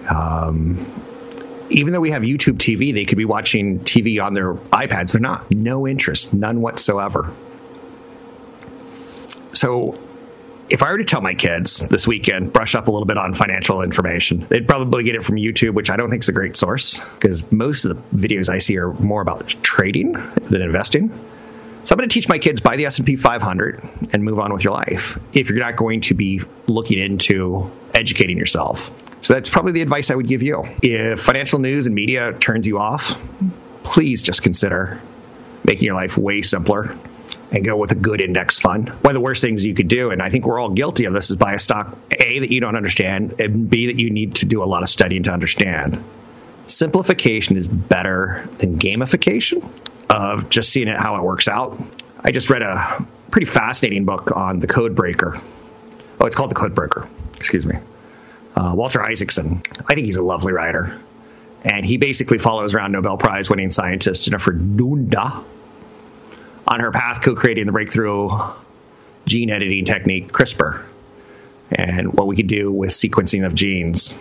Um, 0.10 0.86
even 1.70 1.94
though 1.94 2.00
we 2.00 2.12
have 2.12 2.24
YouTube 2.24 2.58
TV, 2.58 2.94
they 2.94 3.06
could 3.06 3.18
be 3.18 3.26
watching 3.26 3.80
TV 3.80 4.24
on 4.24 4.34
their 4.34 4.54
iPads. 4.54 5.14
They're 5.14 5.22
not. 5.22 5.54
No 5.54 5.88
interest, 5.88 6.34
none 6.34 6.62
whatsoever. 6.62 7.34
So 9.52 9.98
if 10.70 10.84
I 10.84 10.92
were 10.92 10.98
to 10.98 11.06
tell 11.06 11.22
my 11.22 11.34
kids 11.34 11.88
this 11.88 12.08
weekend, 12.08 12.52
brush 12.52 12.76
up 12.76 12.88
a 12.88 12.92
little 12.92 13.06
bit 13.06 13.18
on 13.18 13.34
financial 13.34 13.82
information, 13.82 14.46
they'd 14.50 14.68
probably 14.68 15.04
get 15.04 15.16
it 15.16 15.24
from 15.24 15.38
YouTube, 15.38 15.74
which 15.74 15.90
I 15.90 15.96
don't 15.96 16.10
think 16.10 16.24
is 16.24 16.30
a 16.30 16.34
great 16.34 16.56
source 16.56 17.00
because 17.00 17.52
most 17.52 17.86
of 17.86 17.96
the 18.12 18.28
videos 18.28 18.50
I 18.50 18.60
see 18.60 18.78
are 18.78 18.92
more 18.92 19.22
about 19.22 19.48
trading 19.62 20.14
than 20.14 20.62
investing. 20.62 21.12
So 21.86 21.94
I'm 21.94 21.98
going 21.98 22.10
to 22.10 22.14
teach 22.14 22.28
my 22.28 22.40
kids 22.40 22.62
buy 22.62 22.78
the 22.78 22.88
S&P 22.88 23.16
500 23.16 23.84
and 24.12 24.24
move 24.24 24.40
on 24.40 24.52
with 24.52 24.64
your 24.64 24.74
life 24.74 25.20
if 25.34 25.52
you're 25.52 25.60
not 25.60 25.76
going 25.76 26.02
to 26.02 26.16
be 26.16 26.42
looking 26.66 26.98
into 26.98 27.70
educating 27.94 28.40
yourself. 28.40 28.90
So 29.22 29.36
that's 29.36 29.50
probably 29.50 29.74
the 29.74 29.84
advice 29.84 30.10
I 30.10 30.16
would 30.16 30.28
give 30.28 30.42
you. 30.42 30.64
If 30.82 31.22
financial 31.22 31.60
news 31.60 31.86
and 31.86 31.94
media 31.94 32.34
turns 32.34 32.66
you 32.66 32.80
off, 32.80 33.22
please 33.84 34.24
just 34.24 34.42
consider 34.42 35.00
making 35.64 35.84
your 35.84 35.94
life 35.94 36.18
way 36.18 36.42
simpler 36.42 36.98
and 37.52 37.64
go 37.64 37.78
with 37.78 37.92
a 37.92 37.96
good 37.96 38.20
index 38.20 38.58
fund. 38.58 38.90
One 38.90 39.12
of 39.12 39.14
the 39.14 39.22
worst 39.22 39.44
things 39.44 39.64
you 39.64 39.76
could 39.76 39.88
do, 39.88 40.10
and 40.10 40.24
I 40.24 40.32
think 40.32 40.48
we're 40.48 40.60
all 40.60 40.72
guilty 40.72 41.06
of 41.06 41.14
this, 41.14 41.30
is 41.30 41.36
buy 41.36 41.54
a 41.54 41.60
stock 41.60 41.96
A 42.20 42.40
that 42.40 42.50
you 42.50 42.62
don't 42.62 42.76
understand, 42.76 43.40
and 43.40 43.70
B 43.70 43.88
that 43.88 44.00
you 44.00 44.10
need 44.10 44.38
to 44.38 44.48
do 44.48 44.64
a 44.64 44.66
lot 44.66 44.82
of 44.82 44.90
studying 44.90 45.22
to 45.24 45.32
understand. 45.32 46.04
Simplification 46.66 47.58
is 47.58 47.68
better 47.68 48.50
than 48.58 48.80
gamification 48.80 49.70
of 50.10 50.50
just 50.50 50.70
seeing 50.70 50.88
it 50.88 50.98
how 50.98 51.18
it 51.18 51.24
works 51.24 51.48
out. 51.48 51.80
I 52.20 52.32
just 52.32 52.50
read 52.50 52.62
a 52.62 53.06
pretty 53.32 53.46
fascinating 53.46 54.06
book 54.06 54.36
on 54.36 54.60
the 54.60 54.68
code 54.68 54.96
breaker. 54.96 55.36
Oh, 56.20 56.26
it's 56.26 56.36
called 56.36 56.52
the 56.52 56.56
code 56.56 56.76
breaker. 56.76 57.08
Excuse 57.36 57.66
me. 57.66 57.76
Uh, 58.56 58.74
Walter 58.76 59.02
Isaacson. 59.02 59.62
I 59.88 59.96
think 59.96 60.06
he's 60.06 60.16
a 60.16 60.22
lovely 60.22 60.54
writer. 60.54 61.00
And 61.64 61.86
he 61.86 61.98
basically 61.98 62.38
follows 62.38 62.76
around 62.76 62.92
Nobel 62.92 63.18
Prize 63.18 63.50
winning 63.50 63.72
scientist 63.72 64.26
Jennifer 64.26 64.54
Doudna 64.54 65.44
on 66.68 66.80
her 66.80 66.92
path 66.92 67.24
co 67.24 67.36
creating 67.36 67.66
the 67.66 67.72
breakthrough 67.72 68.30
gene 69.26 69.50
editing 69.50 69.86
technique 69.86 70.32
CRISPR 70.32 70.86
and 71.72 72.14
what 72.14 72.28
we 72.28 72.36
can 72.36 72.48
do 72.48 72.72
with 72.72 72.92
sequencing 72.92 73.46
of 73.46 73.56
genes 73.56 74.18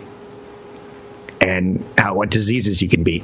and 1.39 1.83
how, 1.97 2.15
what 2.15 2.29
diseases 2.29 2.81
you 2.81 2.89
can 2.89 3.03
beat 3.03 3.23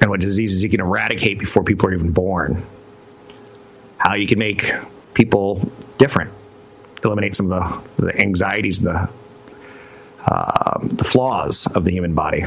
and 0.00 0.10
what 0.10 0.20
diseases 0.20 0.62
you 0.62 0.68
can 0.68 0.80
eradicate 0.80 1.38
before 1.38 1.64
people 1.64 1.88
are 1.88 1.94
even 1.94 2.12
born. 2.12 2.64
How 3.98 4.14
you 4.14 4.26
can 4.26 4.38
make 4.38 4.70
people 5.14 5.70
different, 5.98 6.32
eliminate 7.02 7.34
some 7.34 7.50
of 7.50 7.86
the, 7.96 8.04
the 8.04 8.20
anxieties 8.20 8.80
the, 8.80 9.08
uh, 10.24 10.78
the 10.82 11.04
flaws 11.04 11.66
of 11.66 11.84
the 11.84 11.90
human 11.90 12.14
body. 12.14 12.44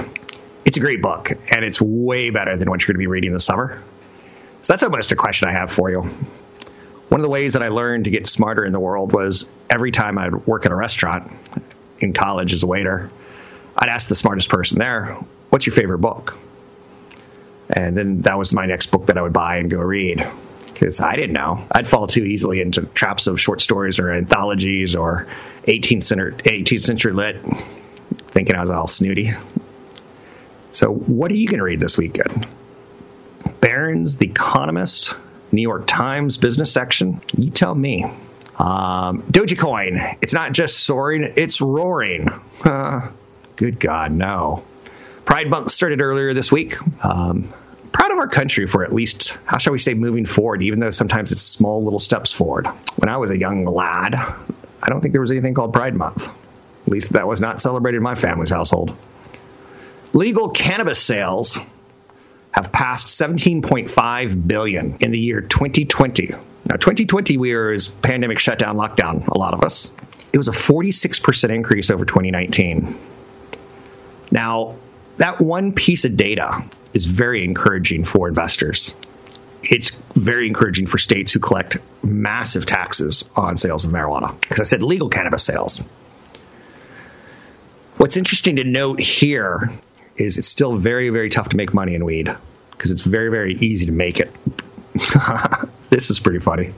It's 0.65 0.77
a 0.77 0.79
great 0.79 1.01
book, 1.01 1.31
and 1.51 1.65
it's 1.65 1.81
way 1.81 2.29
better 2.29 2.55
than 2.57 2.69
what 2.69 2.81
you're 2.81 2.93
going 2.93 2.95
to 2.95 2.99
be 2.99 3.07
reading 3.07 3.33
this 3.33 3.45
summer. 3.45 3.81
So 4.61 4.73
that's 4.73 4.83
almost 4.83 5.11
a 5.11 5.15
question 5.15 5.47
I 5.47 5.53
have 5.53 5.71
for 5.71 5.89
you. 5.89 6.01
One 6.01 7.21
of 7.21 7.23
the 7.23 7.29
ways 7.29 7.53
that 7.53 7.63
I 7.63 7.69
learned 7.69 8.03
to 8.03 8.11
get 8.11 8.27
smarter 8.27 8.63
in 8.63 8.71
the 8.71 8.79
world 8.79 9.13
was 9.13 9.49
every 9.69 9.91
time 9.91 10.19
I'd 10.19 10.45
work 10.45 10.65
at 10.65 10.71
a 10.71 10.75
restaurant 10.75 11.31
in 11.97 12.13
college 12.13 12.53
as 12.53 12.61
a 12.61 12.67
waiter, 12.67 13.09
I'd 13.75 13.89
ask 13.89 14.09
the 14.09 14.15
smartest 14.15 14.49
person 14.49 14.77
there, 14.77 15.17
What's 15.49 15.65
your 15.65 15.73
favorite 15.73 15.99
book? 15.99 16.37
And 17.69 17.95
then 17.95 18.21
that 18.21 18.37
was 18.37 18.51
my 18.51 18.65
next 18.65 18.87
book 18.87 19.07
that 19.07 19.17
I 19.17 19.21
would 19.21 19.33
buy 19.33 19.57
and 19.57 19.69
go 19.69 19.77
read 19.79 20.27
because 20.65 21.01
I 21.01 21.15
didn't 21.15 21.33
know. 21.33 21.65
I'd 21.71 21.87
fall 21.87 22.07
too 22.07 22.23
easily 22.23 22.61
into 22.61 22.83
traps 22.83 23.27
of 23.27 23.39
short 23.39 23.61
stories 23.61 23.99
or 23.99 24.11
anthologies 24.11 24.95
or 24.95 25.27
18th 25.67 26.03
century, 26.03 26.33
18th 26.33 26.81
century 26.81 27.13
lit, 27.13 27.41
thinking 28.29 28.55
I 28.55 28.61
was 28.61 28.69
all 28.69 28.87
snooty. 28.87 29.33
So, 30.71 30.91
what 30.91 31.31
are 31.31 31.35
you 31.35 31.47
going 31.47 31.57
to 31.57 31.63
read 31.63 31.79
this 31.79 31.97
weekend? 31.97 32.47
Barron's, 33.59 34.17
The 34.17 34.27
Economist, 34.27 35.13
New 35.51 35.61
York 35.61 35.85
Times 35.85 36.37
business 36.37 36.71
section? 36.71 37.21
You 37.35 37.49
tell 37.49 37.73
me. 37.75 38.05
Um, 38.55 39.23
Dogecoin, 39.23 40.17
it's 40.21 40.33
not 40.33 40.51
just 40.51 40.79
soaring, 40.83 41.33
it's 41.37 41.61
roaring. 41.61 42.29
Uh, 42.63 43.09
good 43.55 43.79
God, 43.79 44.11
no. 44.11 44.63
Pride 45.29 45.47
Month 45.47 45.69
started 45.69 46.01
earlier 46.01 46.33
this 46.33 46.51
week. 46.51 46.75
Um, 47.05 47.53
proud 47.91 48.09
of 48.09 48.17
our 48.17 48.27
country 48.27 48.65
for 48.65 48.83
at 48.83 48.91
least, 48.91 49.37
how 49.45 49.59
shall 49.59 49.73
we 49.73 49.77
say, 49.77 49.93
moving 49.93 50.25
forward, 50.25 50.63
even 50.63 50.79
though 50.79 50.89
sometimes 50.89 51.31
it's 51.31 51.43
small 51.43 51.83
little 51.83 51.99
steps 51.99 52.31
forward. 52.31 52.65
When 52.95 53.09
I 53.09 53.17
was 53.17 53.29
a 53.29 53.37
young 53.37 53.63
lad, 53.63 54.15
I 54.15 54.89
don't 54.89 55.01
think 55.01 55.11
there 55.11 55.21
was 55.21 55.29
anything 55.29 55.53
called 55.53 55.71
Pride 55.71 55.95
Month. 55.95 56.29
At 56.29 56.91
least 56.91 57.13
that 57.13 57.27
was 57.27 57.39
not 57.39 57.61
celebrated 57.61 57.97
in 57.97 58.03
my 58.03 58.15
family's 58.15 58.49
household. 58.49 58.97
Legal 60.13 60.49
cannabis 60.49 60.99
sales 60.99 61.59
have 62.49 62.71
passed 62.71 63.05
17.5 63.05 64.47
billion 64.47 64.95
in 64.99 65.11
the 65.11 65.19
year 65.19 65.41
2020. 65.41 66.29
Now, 66.65 66.75
2020 66.75 67.37
we 67.37 67.55
were 67.55 67.71
as 67.71 67.87
pandemic 67.87 68.39
shutdown, 68.39 68.77
lockdown. 68.77 69.27
A 69.27 69.37
lot 69.37 69.53
of 69.53 69.61
us. 69.61 69.91
It 70.33 70.39
was 70.39 70.47
a 70.47 70.53
46% 70.53 71.51
increase 71.51 71.91
over 71.91 72.03
2019. 72.03 72.97
Now, 74.31 74.75
that 75.19 75.39
one 75.41 75.73
piece 75.73 76.05
of 76.05 76.15
data 76.15 76.63
is 76.93 77.05
very 77.05 77.43
encouraging 77.43 78.05
for 78.05 78.29
investors. 78.29 78.95
It's 79.61 79.91
very 80.15 80.47
encouraging 80.47 80.87
for 80.87 80.97
states 80.97 81.33
who 81.33 81.39
collect 81.39 81.77
massive 82.01 82.65
taxes 82.65 83.29
on 83.35 83.57
sales 83.57 83.83
of 83.83 83.91
marijuana. 83.91 84.39
Because 84.39 84.61
I 84.61 84.63
said 84.63 84.81
legal 84.81 85.09
cannabis 85.09 85.43
sales. 85.43 85.83
What's 87.97 88.15
interesting 88.15 88.55
to 88.55 88.63
note 88.63 89.01
here 89.01 89.69
is 90.15 90.37
it's 90.37 90.47
still 90.47 90.77
very, 90.77 91.09
very 91.09 91.29
tough 91.29 91.49
to 91.49 91.57
make 91.57 91.73
money 91.73 91.95
in 91.95 92.05
weed 92.05 92.33
because 92.71 92.91
it's 92.91 93.03
very, 93.03 93.29
very 93.29 93.55
easy 93.55 93.87
to 93.87 93.91
make 93.91 94.21
it. 94.21 94.33
this 95.89 96.09
is 96.09 96.19
pretty 96.21 96.39
funny. 96.39 96.73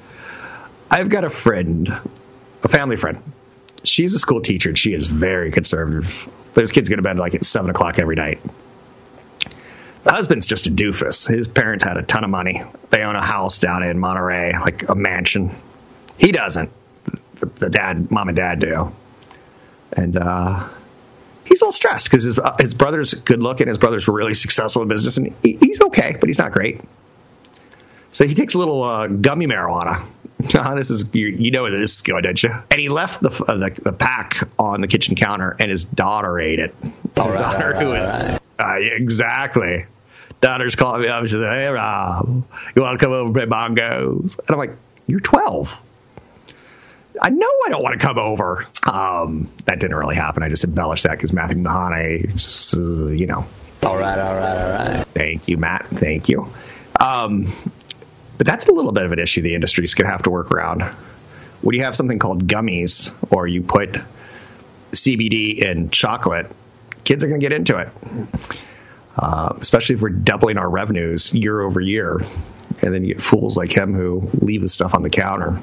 I've 0.89 1.10
got 1.10 1.25
a 1.25 1.30
friend, 1.30 1.93
a 2.63 2.67
family 2.67 2.97
friend. 2.97 3.21
She's 3.83 4.13
a 4.15 4.19
school 4.19 4.41
teacher 4.41 4.69
and 4.69 4.77
she 4.77 4.93
is 4.93 5.07
very 5.07 5.51
conservative. 5.51 6.29
Those 6.53 6.71
kids 6.71 6.89
go 6.89 6.95
to 6.95 7.01
bed 7.01 7.17
like 7.17 7.33
at 7.33 7.45
seven 7.45 7.69
o'clock 7.69 7.99
every 7.99 8.15
night. 8.15 8.41
The 10.03 10.11
husband's 10.11 10.47
just 10.47 10.67
a 10.67 10.71
doofus. 10.71 11.27
His 11.27 11.47
parents 11.47 11.83
had 11.83 11.97
a 11.97 12.01
ton 12.01 12.23
of 12.23 12.29
money. 12.29 12.63
They 12.89 13.03
own 13.03 13.15
a 13.15 13.21
house 13.21 13.59
down 13.59 13.83
in 13.83 13.99
Monterey, 13.99 14.53
like 14.53 14.89
a 14.89 14.95
mansion. 14.95 15.55
He 16.17 16.31
doesn't. 16.31 16.71
The, 17.35 17.45
the 17.45 17.69
dad, 17.69 18.09
mom 18.09 18.27
and 18.29 18.35
dad 18.35 18.59
do. 18.59 18.91
And 19.93 20.17
uh, 20.17 20.67
he's 21.45 21.61
all 21.61 21.71
stressed 21.71 22.05
because 22.05 22.23
his 22.23 22.39
his 22.59 22.73
brother's 22.73 23.13
good 23.13 23.41
looking. 23.41 23.67
His 23.67 23.77
brother's 23.77 24.07
really 24.07 24.33
successful 24.33 24.81
in 24.81 24.87
business, 24.87 25.17
and 25.17 25.35
he, 25.43 25.57
he's 25.59 25.81
okay, 25.81 26.15
but 26.19 26.29
he's 26.29 26.39
not 26.39 26.51
great. 26.51 26.81
So 28.11 28.25
he 28.25 28.33
takes 28.33 28.55
a 28.55 28.59
little 28.59 28.83
uh, 28.83 29.07
gummy 29.07 29.47
marijuana. 29.47 30.03
this 30.75 30.89
is 30.89 31.13
you, 31.13 31.27
you, 31.27 31.51
know 31.51 31.63
where 31.63 31.71
this 31.71 31.95
is 31.95 32.01
going, 32.01 32.23
don't 32.23 32.41
you? 32.41 32.49
And 32.49 32.80
he 32.80 32.89
left 32.89 33.21
the, 33.21 33.30
uh, 33.30 33.56
the, 33.56 33.82
the 33.82 33.93
pack 33.93 34.38
on 34.58 34.82
the 34.82 34.88
kitchen 34.88 35.15
counter, 35.15 35.56
and 35.60 35.69
his 35.69 35.86
daughter 35.86 36.39
ate 36.39 36.60
it. 36.60 36.75
All 37.17 37.27
his 37.27 37.36
right, 37.36 37.41
daughter, 37.41 37.71
right, 37.71 37.84
who 37.84 37.93
is 37.93 38.32
right. 38.32 38.41
uh, 38.60 38.95
exactly. 38.95 39.86
Daughter's 40.41 40.75
calling 40.75 41.04
me 41.04 41.08
up. 41.08 41.23
She's 41.25 41.36
like, 41.36 41.58
"Hey 41.58 41.69
Rob, 41.69 42.43
you 42.75 42.82
want 42.82 42.99
to 42.99 43.06
come 43.06 43.13
over 43.13 43.25
and 43.25 43.34
play 43.34 43.45
bongos?" 43.45 44.39
And 44.39 44.49
I'm 44.49 44.58
like, 44.58 44.75
"You're 45.08 45.19
12." 45.19 45.82
I 47.21 47.30
know 47.30 47.47
I 47.65 47.69
don't 47.69 47.84
want 47.84 47.99
to 47.99 48.06
come 48.06 48.17
over. 48.17 48.67
Um, 48.88 49.49
that 49.65 49.80
didn't 49.80 49.95
really 49.95 50.15
happen. 50.15 50.43
I 50.43 50.49
just 50.49 50.63
embellished 50.63 51.04
that 51.04 51.12
because 51.12 51.34
Matthew 51.34 51.58
McConaughey, 51.58 52.32
just, 52.32 52.75
uh, 52.75 53.08
you 53.08 53.27
know. 53.27 53.45
All 53.84 53.97
right, 53.97 54.17
all 54.17 54.36
right, 54.36 54.58
all 54.58 54.93
right. 54.93 55.04
Thank 55.08 55.47
you, 55.47 55.58
Matt. 55.58 55.88
Thank 55.88 56.30
you. 56.30 56.47
Um, 56.99 57.47
but 58.37 58.47
that's 58.47 58.67
a 58.67 58.71
little 58.71 58.91
bit 58.91 59.05
of 59.05 59.11
an 59.11 59.19
issue 59.19 59.41
the 59.41 59.55
industry's 59.55 59.93
going 59.93 60.05
to 60.05 60.11
have 60.11 60.23
to 60.23 60.29
work 60.29 60.51
around. 60.51 60.81
When 61.61 61.75
you 61.75 61.83
have 61.83 61.95
something 61.95 62.19
called 62.19 62.47
gummies, 62.47 63.13
or 63.29 63.47
you 63.47 63.61
put 63.61 64.01
CBD 64.91 65.59
in 65.59 65.89
chocolate, 65.89 66.47
kids 67.03 67.23
are 67.23 67.27
going 67.27 67.39
to 67.39 67.43
get 67.43 67.53
into 67.53 67.77
it. 67.77 67.89
Uh, 69.15 69.53
especially 69.59 69.95
if 69.95 70.01
we're 70.01 70.09
doubling 70.09 70.57
our 70.57 70.69
revenues 70.69 71.33
year 71.33 71.61
over 71.61 71.81
year, 71.81 72.21
and 72.81 72.93
then 72.93 73.03
you 73.03 73.13
get 73.13 73.21
fools 73.21 73.57
like 73.57 73.75
him 73.75 73.93
who 73.93 74.29
leave 74.33 74.61
the 74.61 74.69
stuff 74.69 74.95
on 74.95 75.03
the 75.03 75.09
counter. 75.09 75.61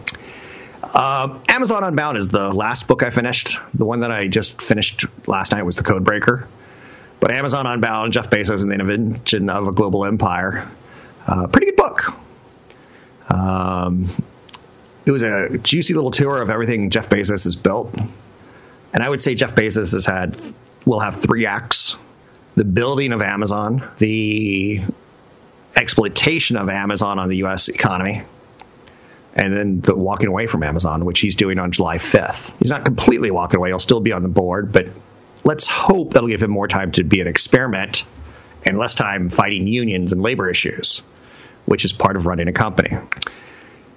Uh, 0.82 1.38
Amazon 1.48 1.82
Unbound 1.82 2.18
is 2.18 2.28
the 2.28 2.52
last 2.52 2.86
book 2.86 3.02
I 3.02 3.10
finished. 3.10 3.58
The 3.74 3.84
one 3.84 4.00
that 4.00 4.10
I 4.10 4.28
just 4.28 4.62
finished 4.62 5.06
last 5.26 5.52
night 5.52 5.62
was 5.64 5.76
The 5.76 5.82
Codebreaker. 5.82 6.46
But 7.20 7.32
Amazon 7.32 7.66
Unbound, 7.66 8.12
Jeff 8.12 8.30
Bezos 8.30 8.62
and 8.62 8.70
the 8.70 8.76
Invention 8.76 9.50
of 9.50 9.66
a 9.66 9.72
Global 9.72 10.04
Empire. 10.04 10.68
Uh, 11.26 11.46
pretty 11.48 11.66
good 11.66 11.76
book. 11.76 12.14
Um, 13.28 14.08
it 15.06 15.10
was 15.10 15.22
a 15.22 15.58
juicy 15.58 15.94
little 15.94 16.10
tour 16.10 16.40
of 16.40 16.50
everything 16.50 16.90
Jeff 16.90 17.08
Bezos 17.08 17.44
has 17.44 17.56
built. 17.56 17.94
And 18.92 19.02
I 19.02 19.08
would 19.08 19.20
say 19.20 19.34
Jeff 19.34 19.54
Bezos 19.54 19.92
has 19.92 20.06
had, 20.06 20.40
will 20.84 21.00
have 21.00 21.16
three 21.16 21.46
acts 21.46 21.96
the 22.56 22.64
building 22.64 23.12
of 23.12 23.22
Amazon, 23.22 23.88
the 23.98 24.80
exploitation 25.76 26.56
of 26.56 26.68
Amazon 26.68 27.20
on 27.20 27.28
the 27.28 27.36
U.S. 27.36 27.68
economy, 27.68 28.22
and 29.34 29.54
then 29.54 29.80
the 29.80 29.94
walking 29.94 30.26
away 30.26 30.48
from 30.48 30.64
Amazon, 30.64 31.04
which 31.04 31.20
he's 31.20 31.36
doing 31.36 31.60
on 31.60 31.70
July 31.70 31.98
5th. 31.98 32.52
He's 32.58 32.70
not 32.70 32.84
completely 32.84 33.30
walking 33.30 33.58
away, 33.58 33.70
he'll 33.70 33.78
still 33.78 34.00
be 34.00 34.12
on 34.12 34.24
the 34.24 34.28
board, 34.28 34.72
but 34.72 34.88
let's 35.44 35.68
hope 35.68 36.14
that'll 36.14 36.28
give 36.28 36.42
him 36.42 36.50
more 36.50 36.66
time 36.66 36.90
to 36.92 37.04
be 37.04 37.20
an 37.20 37.28
experiment 37.28 38.04
and 38.64 38.76
less 38.76 38.96
time 38.96 39.30
fighting 39.30 39.68
unions 39.68 40.10
and 40.10 40.20
labor 40.20 40.50
issues, 40.50 41.04
which 41.68 41.84
is 41.84 41.92
part 41.92 42.16
of 42.16 42.26
running 42.26 42.48
a 42.48 42.52
company. 42.52 42.96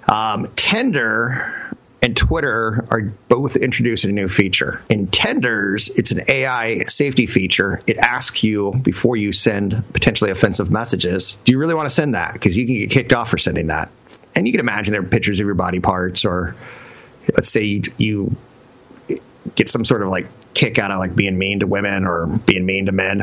Um, 0.08 0.50
Tinder 0.56 1.76
and 2.02 2.16
Twitter 2.16 2.84
are 2.90 3.00
both 3.28 3.56
introducing 3.56 4.10
a 4.10 4.12
new 4.12 4.28
feature. 4.28 4.82
In 4.90 5.06
Tinder's, 5.06 5.88
it's 5.88 6.10
an 6.10 6.22
AI 6.28 6.78
safety 6.86 7.26
feature. 7.26 7.80
It 7.86 7.96
asks 7.96 8.42
you 8.42 8.72
before 8.72 9.16
you 9.16 9.32
send 9.32 9.84
potentially 9.92 10.32
offensive 10.32 10.70
messages, 10.70 11.38
do 11.44 11.52
you 11.52 11.58
really 11.58 11.74
want 11.74 11.86
to 11.86 11.94
send 11.94 12.14
that? 12.14 12.32
Because 12.32 12.56
you 12.56 12.66
can 12.66 12.74
get 12.74 12.90
kicked 12.90 13.12
off 13.12 13.30
for 13.30 13.38
sending 13.38 13.68
that 13.68 13.90
and 14.34 14.46
you 14.46 14.52
can 14.52 14.60
imagine 14.60 14.92
there 14.92 15.02
are 15.02 15.06
pictures 15.06 15.40
of 15.40 15.46
your 15.46 15.54
body 15.54 15.80
parts, 15.80 16.24
or 16.24 16.54
let's 17.34 17.50
say 17.50 17.82
you 17.98 18.34
get 19.54 19.68
some 19.68 19.84
sort 19.84 20.02
of 20.02 20.08
like 20.08 20.26
kick 20.54 20.78
out 20.78 20.90
of 20.90 20.98
like 20.98 21.14
being 21.14 21.36
mean 21.38 21.60
to 21.60 21.66
women 21.66 22.06
or 22.06 22.26
being 22.26 22.64
mean 22.64 22.86
to 22.86 22.92
men. 22.92 23.20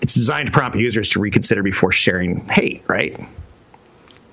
It's 0.00 0.14
designed 0.14 0.46
to 0.46 0.52
prompt 0.52 0.76
users 0.76 1.10
to 1.10 1.20
reconsider 1.20 1.62
before 1.62 1.92
sharing 1.92 2.46
hate, 2.48 2.84
right? 2.86 3.18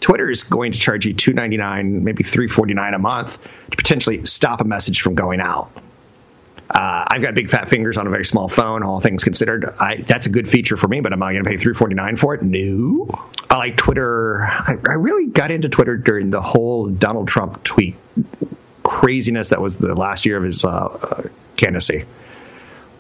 Twitter 0.02 0.30
is 0.30 0.44
going 0.44 0.72
to 0.72 0.80
charge 0.80 1.06
you 1.06 1.14
two 1.14 1.34
ninety 1.34 1.58
nine, 1.58 2.04
maybe 2.04 2.24
three 2.24 2.48
forty 2.48 2.74
nine 2.74 2.94
a 2.94 3.00
month 3.00 3.38
to 3.70 3.78
potentially 3.78 4.26
stop 4.26 4.62
a 4.62 4.64
message 4.66 5.02
from 5.02 5.16
going 5.16 5.40
out. 5.40 5.72
Uh, 6.70 7.06
I've 7.08 7.22
got 7.22 7.36
big 7.36 7.50
fat 7.50 7.70
fingers 7.70 7.98
on 7.98 8.08
a 8.08 8.10
very 8.10 8.26
small 8.26 8.48
phone. 8.48 8.82
All 8.82 9.02
things 9.02 9.24
considered, 9.24 9.74
I, 9.78 9.98
that's 9.98 10.26
a 10.26 10.30
good 10.30 10.50
feature 10.50 10.78
for 10.78 10.88
me. 10.88 11.02
But 11.02 11.12
am 11.12 11.22
I 11.22 11.34
going 11.34 11.44
to 11.44 11.50
pay 11.50 11.58
three 11.58 11.74
forty 11.74 11.96
nine 11.96 12.16
for 12.16 12.34
it? 12.34 12.42
No. 12.42 13.08
I 13.50 13.58
like 13.58 13.78
Twitter. 13.78 14.42
I, 14.42 14.76
I 14.88 14.94
really 14.94 15.28
got 15.28 15.52
into 15.52 15.70
Twitter 15.70 15.98
during 15.98 16.30
the 16.30 16.42
whole 16.42 16.88
Donald 16.88 17.28
Trump 17.28 17.64
tweet 17.64 17.96
craziness 18.84 19.50
that 19.50 19.62
was 19.62 19.78
the 19.78 19.94
last 19.96 20.26
year 20.26 20.38
of 20.38 20.44
his 20.44 20.66
uh, 20.66 20.68
uh, 20.70 21.24
candidacy. 21.58 22.06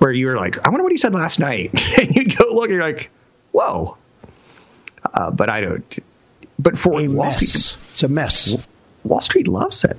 Where 0.01 0.11
you're 0.11 0.35
like, 0.35 0.57
I 0.65 0.69
wonder 0.71 0.81
what 0.81 0.91
he 0.91 0.97
said 0.97 1.13
last 1.13 1.39
night. 1.39 1.69
and 1.99 2.15
you 2.15 2.25
go 2.25 2.45
look, 2.55 2.65
and 2.65 2.73
you're 2.73 2.81
like, 2.81 3.11
whoa. 3.51 3.97
Uh, 5.13 5.29
but 5.29 5.47
I 5.47 5.61
don't. 5.61 5.99
But 6.57 6.75
for 6.75 6.99
A 6.99 7.07
Wall 7.07 7.25
mess. 7.27 7.35
Street, 7.35 7.77
It's 7.93 8.03
a 8.03 8.07
mess. 8.07 8.67
Wall 9.03 9.21
Street 9.21 9.47
loves 9.47 9.83
it. 9.83 9.97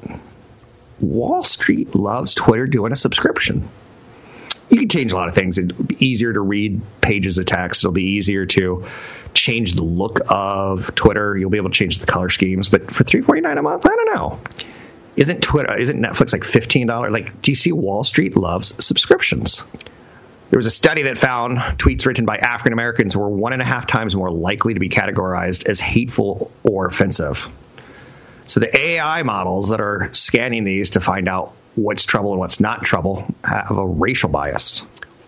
Wall 0.98 1.44
Street 1.44 1.94
loves 1.94 2.34
Twitter 2.34 2.66
doing 2.66 2.90
a 2.90 2.96
subscription. 2.96 3.68
You 4.70 4.78
can 4.78 4.88
change 4.88 5.12
a 5.12 5.16
lot 5.16 5.28
of 5.28 5.34
things. 5.36 5.58
It'll 5.58 5.84
be 5.84 6.04
easier 6.04 6.32
to 6.32 6.40
read 6.40 6.80
pages 7.00 7.38
of 7.38 7.46
text. 7.46 7.84
It'll 7.84 7.92
be 7.92 8.16
easier 8.16 8.44
to 8.46 8.86
change 9.34 9.74
the 9.74 9.84
look 9.84 10.18
of 10.28 10.92
Twitter. 10.96 11.36
You'll 11.36 11.50
be 11.50 11.58
able 11.58 11.70
to 11.70 11.76
change 11.76 12.00
the 12.00 12.06
color 12.06 12.28
schemes. 12.28 12.68
But 12.68 12.90
for 12.90 13.04
three 13.04 13.20
forty 13.20 13.40
nine 13.40 13.56
a 13.58 13.62
month, 13.62 13.86
I 13.86 13.94
don't 13.94 14.14
know. 14.16 14.40
Isn't 15.16 15.42
Twitter? 15.42 15.76
Isn't 15.76 16.00
Netflix 16.00 16.32
like 16.32 16.44
fifteen 16.44 16.86
dollars? 16.86 17.12
Like, 17.12 17.42
do 17.42 17.50
you 17.50 17.56
see 17.56 17.72
Wall 17.72 18.04
Street 18.04 18.36
loves 18.36 18.84
subscriptions? 18.84 19.62
There 20.50 20.58
was 20.58 20.66
a 20.66 20.70
study 20.70 21.02
that 21.02 21.16
found 21.16 21.58
tweets 21.58 22.04
written 22.04 22.26
by 22.26 22.36
African 22.36 22.74
Americans 22.74 23.16
were 23.16 23.28
one 23.28 23.54
and 23.54 23.62
a 23.62 23.64
half 23.64 23.86
times 23.86 24.14
more 24.14 24.30
likely 24.30 24.74
to 24.74 24.80
be 24.80 24.90
categorized 24.90 25.66
as 25.66 25.80
hateful 25.80 26.50
or 26.62 26.86
offensive. 26.86 27.48
So 28.46 28.60
the 28.60 28.76
AI 28.76 29.22
models 29.22 29.70
that 29.70 29.80
are 29.80 30.10
scanning 30.12 30.64
these 30.64 30.90
to 30.90 31.00
find 31.00 31.26
out 31.28 31.54
what's 31.74 32.04
trouble 32.04 32.32
and 32.32 32.38
what's 32.38 32.60
not 32.60 32.84
trouble 32.84 33.26
have 33.42 33.70
a 33.70 33.86
racial 33.86 34.28
bias. 34.28 34.80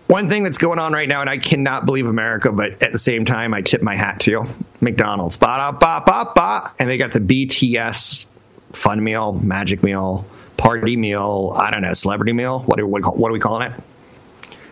One 0.07 0.29
thing 0.29 0.43
that's 0.43 0.59
going 0.59 0.77
on 0.77 0.93
right 0.93 1.09
now, 1.09 1.21
and 1.21 1.29
I 1.29 1.39
cannot 1.39 1.87
believe 1.87 2.05
America, 2.05 2.51
but 2.51 2.83
at 2.83 2.91
the 2.91 2.99
same 2.99 3.25
time, 3.25 3.55
I 3.55 3.61
tip 3.61 3.81
my 3.81 3.95
hat 3.95 4.19
to 4.21 4.31
you. 4.31 4.47
McDonald's, 4.79 5.37
ba 5.37 5.75
ba 5.79 6.03
ba 6.05 6.31
ba, 6.35 6.73
and 6.77 6.87
they 6.87 6.97
got 6.97 7.11
the 7.11 7.19
BTS 7.19 8.27
fun 8.75 9.03
meal, 9.03 9.33
magic 9.33 9.83
meal, 9.83 10.25
party 10.57 10.95
meal. 10.95 11.53
I 11.55 11.71
don't 11.71 11.81
know, 11.81 11.93
celebrity 11.93 12.33
meal. 12.33 12.59
What 12.59 12.79
are, 12.79 12.85
what 12.87 13.29
are 13.29 13.33
we 13.33 13.39
calling 13.39 13.71
it? 13.71 13.79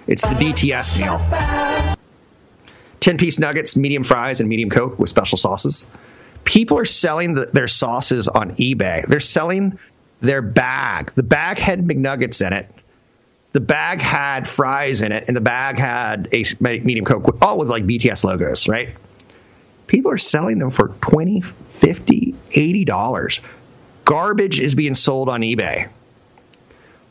It's 0.08 0.22
the 0.22 0.30
BTS 0.30 1.00
meal. 1.00 1.98
10 3.00 3.18
piece 3.18 3.40
nuggets, 3.40 3.76
medium 3.76 4.04
fries, 4.04 4.40
and 4.40 4.50
medium 4.50 4.70
coke 4.70 4.98
with 5.00 5.10
special 5.10 5.38
sauces. 5.38 5.90
People 6.44 6.78
are 6.78 6.86
selling 6.86 7.34
the, 7.34 7.46
their 7.48 7.68
sauces 7.68 8.28
on 8.28 8.56
eBay. 8.56 9.06
They're 9.06 9.20
selling 9.20 9.80
their 10.20 10.42
bag. 10.42 11.12
The 11.12 11.24
bag 11.24 11.58
had 11.58 11.86
McNuggets 11.86 12.46
in 12.46 12.54
it. 12.54 12.70
The 13.52 13.60
bag 13.60 14.02
had 14.02 14.48
fries 14.48 15.02
in 15.02 15.12
it, 15.12 15.26
and 15.28 15.38
the 15.38 15.42
bag 15.42 15.78
had 15.78 16.30
a 16.32 16.46
medium 16.62 17.06
coke, 17.06 17.42
all 17.42 17.58
with 17.58 17.70
like 17.70 17.86
BTS 17.86 18.24
logos, 18.24 18.68
right? 18.68 18.96
People 19.86 20.12
are 20.12 20.18
selling 20.18 20.60
them 20.60 20.72
for 20.72 20.88
20 20.88 21.42
50 21.42 22.36
$80. 22.50 23.40
Garbage 24.06 24.60
is 24.60 24.76
being 24.76 24.96
sold 24.96 25.30
on 25.30 25.42
eBay. 25.42 25.90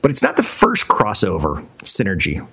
But 0.00 0.11
it's 0.11 0.22
not 0.22 0.37
the 0.37 0.42
first 0.42 0.88
crossover 0.88 1.66
synergy. 1.85 2.46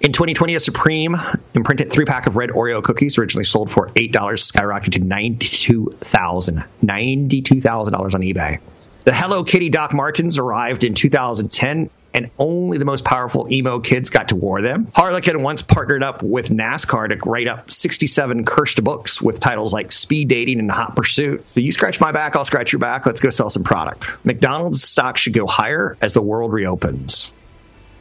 In 0.00 0.12
2020, 0.12 0.54
a 0.54 0.60
Supreme 0.60 1.14
imprinted 1.54 1.90
three 1.92 2.06
pack 2.06 2.26
of 2.26 2.36
red 2.36 2.50
Oreo 2.50 2.82
cookies, 2.82 3.18
originally 3.18 3.44
sold 3.44 3.70
for 3.70 3.88
$8, 3.88 4.10
skyrocketed 4.10 4.92
to 4.92 5.00
$92,000. 5.00 6.66
$92,000 6.82 8.14
on 8.14 8.20
eBay. 8.22 8.60
The 9.02 9.14
Hello 9.14 9.44
Kitty 9.44 9.70
Doc 9.70 9.94
Martens 9.94 10.36
arrived 10.36 10.84
in 10.84 10.92
2010, 10.94 11.88
and 12.12 12.30
only 12.38 12.76
the 12.76 12.84
most 12.84 13.02
powerful 13.02 13.50
emo 13.50 13.80
kids 13.80 14.10
got 14.10 14.28
to 14.28 14.36
wear 14.36 14.60
them. 14.60 14.88
Harlequin 14.94 15.42
once 15.42 15.62
partnered 15.62 16.02
up 16.02 16.22
with 16.22 16.50
NASCAR 16.50 17.08
to 17.08 17.30
write 17.30 17.48
up 17.48 17.70
67 17.70 18.44
cursed 18.44 18.84
books 18.84 19.22
with 19.22 19.40
titles 19.40 19.72
like 19.72 19.90
Speed 19.90 20.28
Dating 20.28 20.58
and 20.58 20.70
Hot 20.70 20.96
Pursuit. 20.96 21.48
So 21.48 21.60
you 21.60 21.72
scratch 21.72 21.98
my 21.98 22.12
back, 22.12 22.36
I'll 22.36 22.44
scratch 22.44 22.72
your 22.72 22.80
back. 22.80 23.06
Let's 23.06 23.20
go 23.20 23.30
sell 23.30 23.48
some 23.48 23.64
product. 23.64 24.22
McDonald's 24.22 24.82
stock 24.82 25.16
should 25.16 25.32
go 25.32 25.46
higher 25.46 25.96
as 26.02 26.12
the 26.12 26.22
world 26.22 26.52
reopens. 26.52 27.32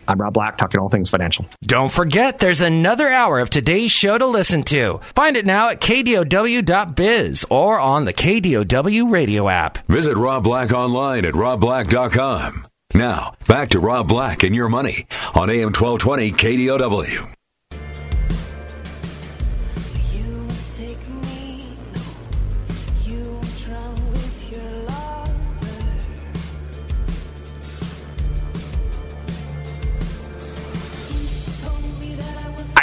I'm 0.10 0.20
Rob 0.20 0.34
Black, 0.34 0.58
talking 0.58 0.80
all 0.80 0.90
things 0.90 1.10
financial. 1.10 1.46
Don't 1.62 1.92
forget, 1.92 2.40
there's 2.40 2.62
another 2.62 3.08
hour 3.10 3.40
of 3.40 3.50
today's 3.50 3.92
show 3.92 4.18
to 4.18 4.26
listen 4.26 4.64
to. 4.64 5.00
Find 5.16 5.38
it 5.38 5.46
now 5.46 5.70
at 5.70 5.80
kdow.biz 5.82 7.46
or 7.50 7.80
on 7.80 8.06
the 8.06 8.14
KDOW 8.14 9.12
radio 9.12 9.48
app. 9.48 9.78
Visit 9.88 10.18
Rob 10.18 10.44
Black 10.44 10.72
online 10.72 11.26
at 11.26 11.34
robblack.com. 11.34 12.68
Now, 12.94 13.36
back 13.48 13.70
to 13.70 13.80
Rob 13.80 14.08
Black 14.08 14.44
and 14.44 14.56
your 14.56 14.68
money 14.68 15.06
on 15.36 15.50
AM 15.50 15.72
1220 15.74 16.32
KDOW. 16.32 17.39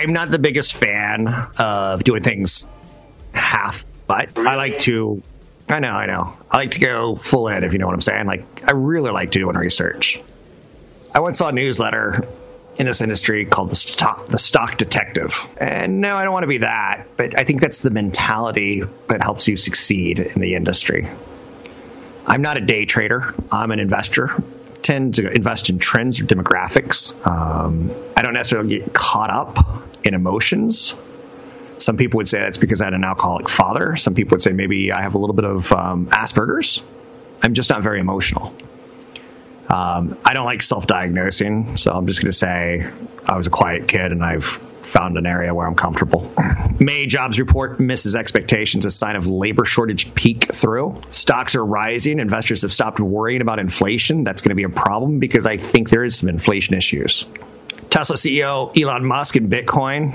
I'm 0.07 0.13
not 0.13 0.31
the 0.31 0.39
biggest 0.39 0.75
fan 0.75 1.27
of 1.59 2.05
doing 2.05 2.23
things 2.23 2.69
half, 3.35 3.87
but 4.07 4.39
I 4.39 4.55
like 4.55 4.79
to. 4.81 5.21
I 5.69 5.81
know, 5.81 5.91
I 5.91 6.07
know. 6.07 6.37
I 6.49 6.59
like 6.59 6.71
to 6.71 6.79
go 6.79 7.17
full 7.17 7.49
in, 7.49 7.65
if 7.65 7.73
you 7.73 7.81
know 7.81 7.87
what 7.87 7.95
I'm 7.95 8.01
saying. 8.01 8.25
Like, 8.25 8.69
I 8.69 8.71
really 8.71 9.11
like 9.11 9.33
doing 9.33 9.57
research. 9.57 10.21
I 11.13 11.19
once 11.19 11.39
saw 11.39 11.49
a 11.49 11.53
newsletter 11.53 12.25
in 12.77 12.87
this 12.87 13.01
industry 13.01 13.47
called 13.47 13.69
the 13.69 13.75
stock, 13.75 14.27
the 14.27 14.39
stock 14.39 14.77
detective. 14.77 15.49
And 15.57 16.01
no, 16.01 16.15
I 16.15 16.23
don't 16.23 16.33
want 16.33 16.45
to 16.45 16.49
be 16.49 16.59
that, 16.59 17.09
but 17.17 17.37
I 17.37 17.43
think 17.43 17.61
that's 17.61 17.83
the 17.83 17.91
mentality 17.91 18.83
that 19.09 19.25
helps 19.25 19.49
you 19.49 19.57
succeed 19.57 20.21
in 20.21 20.41
the 20.41 20.55
industry. 20.55 21.09
I'm 22.25 22.43
not 22.43 22.59
a 22.59 22.61
day 22.61 22.85
trader. 22.85 23.35
I'm 23.51 23.73
an 23.73 23.81
investor. 23.81 24.41
Tend 24.83 25.15
to 25.17 25.31
invest 25.31 25.71
in 25.71 25.79
trends 25.79 26.21
or 26.21 26.25
demographics. 26.25 27.15
Um, 27.27 27.91
I 28.17 28.23
don't 28.23 28.35
necessarily 28.35 28.79
get 28.79 28.93
caught 28.93 29.31
up 29.31 29.85
in 30.05 30.15
emotions. 30.15 30.95
Some 31.79 31.97
people 31.97 32.19
would 32.19 32.29
say 32.29 32.39
that's 32.39 32.59
because 32.59 32.81
I 32.81 32.85
had 32.85 32.95
an 32.95 33.05
alcoholic 33.05 33.49
father. 33.49 33.97
Some 33.97 34.15
people 34.15 34.37
would 34.37 34.43
say 34.43 34.53
maybe 34.53 34.93
I 34.93 35.03
have 35.03 35.15
a 35.15 35.19
little 35.19 35.35
bit 35.35 35.45
of 35.45 35.73
um, 35.73 36.07
Asperger's. 36.07 36.83
I'm 37.43 37.55
just 37.55 37.69
not 37.69 37.83
very 37.83 38.01
emotional. 38.01 38.55
Um, 39.69 40.17
I 40.25 40.35
don't 40.35 40.45
like 40.45 40.63
self-diagnosing, 40.63 41.77
so 41.77 41.93
I'm 41.93 42.07
just 42.07 42.21
going 42.21 42.31
to 42.31 42.37
say 42.37 42.89
I 43.25 43.37
was 43.37 43.47
a 43.47 43.51
quiet 43.51 43.89
kid 43.89 44.13
and 44.13 44.25
I've 44.25 44.45
found 44.45 45.19
an 45.19 45.27
area 45.27 45.53
where 45.53 45.67
I'm 45.67 45.75
comfortable. 45.75 46.33
May 46.79 47.07
jobs 47.07 47.41
report 47.41 47.81
misses 47.81 48.15
expectations, 48.15 48.85
a 48.85 48.91
sign 48.91 49.17
of 49.17 49.27
labor 49.27 49.65
shortage 49.65 50.15
peak 50.15 50.45
through. 50.53 51.01
Stocks 51.11 51.57
are 51.57 51.65
rising. 51.65 52.21
Investors 52.21 52.63
have 52.63 52.73
stopped 52.73 53.01
worrying 53.01 53.41
about 53.41 53.59
inflation. 53.59 54.23
That's 54.23 54.43
going 54.43 54.51
to 54.51 54.55
be 54.55 54.63
a 54.63 54.69
problem 54.69 55.19
because 55.19 55.47
I 55.47 55.57
think 55.57 55.91
there 55.91 56.05
is 56.05 56.17
some 56.17 56.29
inflation 56.29 56.77
issues. 56.77 57.27
Tesla 57.91 58.17
CEO 58.17 58.81
Elon 58.81 59.05
Musk 59.05 59.37
and 59.37 59.51
Bitcoin 59.51 60.15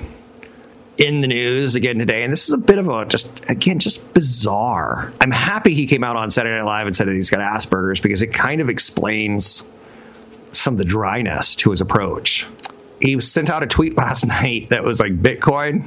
in 1.02 1.20
the 1.20 1.28
news 1.28 1.74
again 1.74 1.98
today, 1.98 2.24
and 2.24 2.32
this 2.32 2.48
is 2.48 2.54
a 2.54 2.60
bit 2.60 2.78
of 2.78 2.88
a 2.88 3.06
just 3.06 3.50
again 3.50 3.80
just 3.80 4.14
bizarre. 4.14 5.12
I'm 5.20 5.32
happy 5.32 5.74
he 5.74 5.88
came 5.88 6.04
out 6.04 6.16
on 6.16 6.30
Saturday 6.30 6.56
Night 6.56 6.66
Live 6.66 6.86
and 6.86 6.96
said 6.96 7.08
that 7.08 7.16
he's 7.16 7.32
got 7.32 7.40
Asperger's 7.40 8.00
because 8.00 8.22
it 8.22 8.28
kind 8.28 8.62
of 8.62 8.70
explains 8.70 9.66
some 10.52 10.76
of 10.76 10.78
the 10.78 10.86
dryness 10.86 11.56
to 11.58 11.72
his 11.72 11.82
approach. 11.82 12.48
He 13.00 13.20
sent 13.20 13.50
out 13.50 13.64
a 13.64 13.68
tweet 13.68 13.98
last 13.98 14.28
night 14.28 14.70
that 14.70 14.84
was 14.84 15.00
like 15.00 15.20
Bitcoin. 15.20 15.86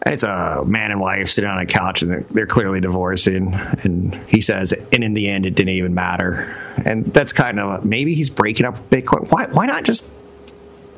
And 0.00 0.14
it's 0.14 0.22
a 0.22 0.62
man 0.64 0.92
and 0.92 1.00
wife 1.00 1.28
sitting 1.28 1.50
on 1.50 1.58
a 1.58 1.66
couch 1.66 2.02
and 2.02 2.24
they're, 2.26 2.46
clearly 2.46 2.80
divorcing. 2.80 3.52
And 3.82 4.14
he 4.28 4.42
says, 4.42 4.72
and 4.72 5.02
in 5.02 5.12
the 5.12 5.28
end, 5.28 5.44
it 5.44 5.56
didn't 5.56 5.74
even 5.74 5.92
matter. 5.92 6.56
And 6.86 7.04
that's 7.06 7.32
kind 7.32 7.58
of 7.58 7.84
maybe 7.84 8.14
he's 8.14 8.30
breaking 8.30 8.64
up 8.64 8.90
Bitcoin. 8.90 9.28
Why, 9.28 9.46
why 9.46 9.66
not 9.66 9.82
just 9.82 10.08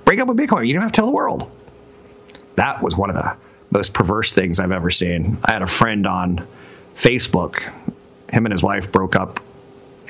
break 0.04 0.20
up 0.20 0.28
with 0.28 0.36
Bitcoin? 0.36 0.66
You 0.66 0.74
don't 0.74 0.82
have 0.82 0.92
to 0.92 0.96
tell 0.96 1.06
the 1.06 1.12
world 1.12 1.50
that 2.60 2.82
was 2.82 2.94
one 2.94 3.08
of 3.08 3.16
the 3.16 3.36
most 3.70 3.94
perverse 3.94 4.32
things 4.32 4.60
I've 4.60 4.70
ever 4.70 4.90
seen. 4.90 5.38
I 5.42 5.52
had 5.52 5.62
a 5.62 5.66
friend 5.66 6.06
on 6.06 6.46
Facebook. 6.94 7.62
Him 8.30 8.44
and 8.44 8.52
his 8.52 8.62
wife 8.62 8.92
broke 8.92 9.16
up 9.16 9.40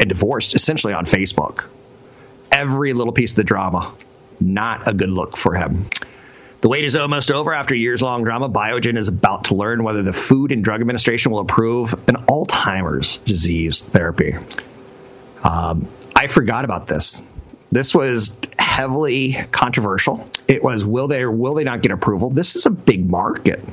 and 0.00 0.08
divorced 0.08 0.56
essentially 0.56 0.92
on 0.92 1.04
Facebook. 1.04 1.66
Every 2.50 2.92
little 2.92 3.12
piece 3.12 3.32
of 3.32 3.36
the 3.36 3.44
drama, 3.44 3.94
not 4.40 4.88
a 4.88 4.92
good 4.92 5.10
look 5.10 5.36
for 5.36 5.54
him. 5.54 5.86
The 6.60 6.68
wait 6.68 6.82
is 6.82 6.96
almost 6.96 7.30
over. 7.30 7.54
After 7.54 7.76
years 7.76 8.02
long 8.02 8.24
drama, 8.24 8.48
Biogen 8.48 8.98
is 8.98 9.06
about 9.06 9.44
to 9.44 9.54
learn 9.54 9.84
whether 9.84 10.02
the 10.02 10.12
Food 10.12 10.50
and 10.50 10.64
Drug 10.64 10.80
Administration 10.80 11.30
will 11.30 11.38
approve 11.38 11.92
an 12.08 12.16
Alzheimer's 12.26 13.18
disease 13.18 13.80
therapy. 13.80 14.34
Um, 15.44 15.86
I 16.16 16.26
forgot 16.26 16.64
about 16.64 16.88
this. 16.88 17.22
This 17.72 17.94
was 17.94 18.37
heavily 18.59 19.37
controversial. 19.52 20.28
It 20.48 20.62
was 20.62 20.85
will 20.85 21.09
they 21.09 21.22
or 21.22 21.30
will 21.30 21.54
they 21.54 21.64
not 21.64 21.83
get 21.83 21.92
approval? 21.92 22.30
This 22.30 22.56
is 22.56 22.66
a 22.66 22.70
big 22.70 23.09
market. 23.09 23.64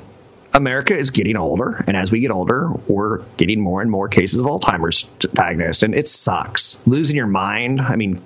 America 0.53 0.95
is 0.95 1.11
getting 1.11 1.35
older, 1.35 1.83
and 1.87 1.95
as 1.95 2.11
we 2.11 2.19
get 2.19 2.31
older, 2.31 2.71
we're 2.87 3.19
getting 3.37 3.59
more 3.59 3.81
and 3.81 3.91
more 3.91 4.07
cases 4.07 4.39
of 4.39 4.45
Alzheimer's 4.45 5.03
diagnosed, 5.33 5.83
and 5.83 5.93
it 5.93 6.07
sucks. 6.07 6.79
Losing 6.87 7.15
your 7.15 7.27
mind. 7.27 7.81
I 7.81 7.95
mean, 7.95 8.21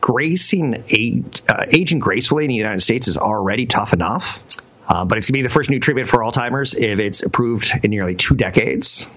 gracing 0.00 0.84
age, 0.88 1.42
uh, 1.48 1.66
aging 1.70 1.98
gracefully 1.98 2.44
in 2.44 2.48
the 2.48 2.56
United 2.56 2.80
States 2.80 3.08
is 3.08 3.16
already 3.16 3.66
tough 3.66 3.92
enough, 3.92 4.42
uh, 4.88 5.04
but 5.04 5.18
it's 5.18 5.26
going 5.26 5.38
to 5.38 5.38
be 5.38 5.42
the 5.42 5.50
first 5.50 5.70
new 5.70 5.80
treatment 5.80 6.08
for 6.08 6.20
Alzheimer's 6.20 6.74
if 6.74 6.98
it's 6.98 7.22
approved 7.22 7.72
in 7.82 7.90
nearly 7.90 8.14
two 8.14 8.34
decades. 8.34 9.08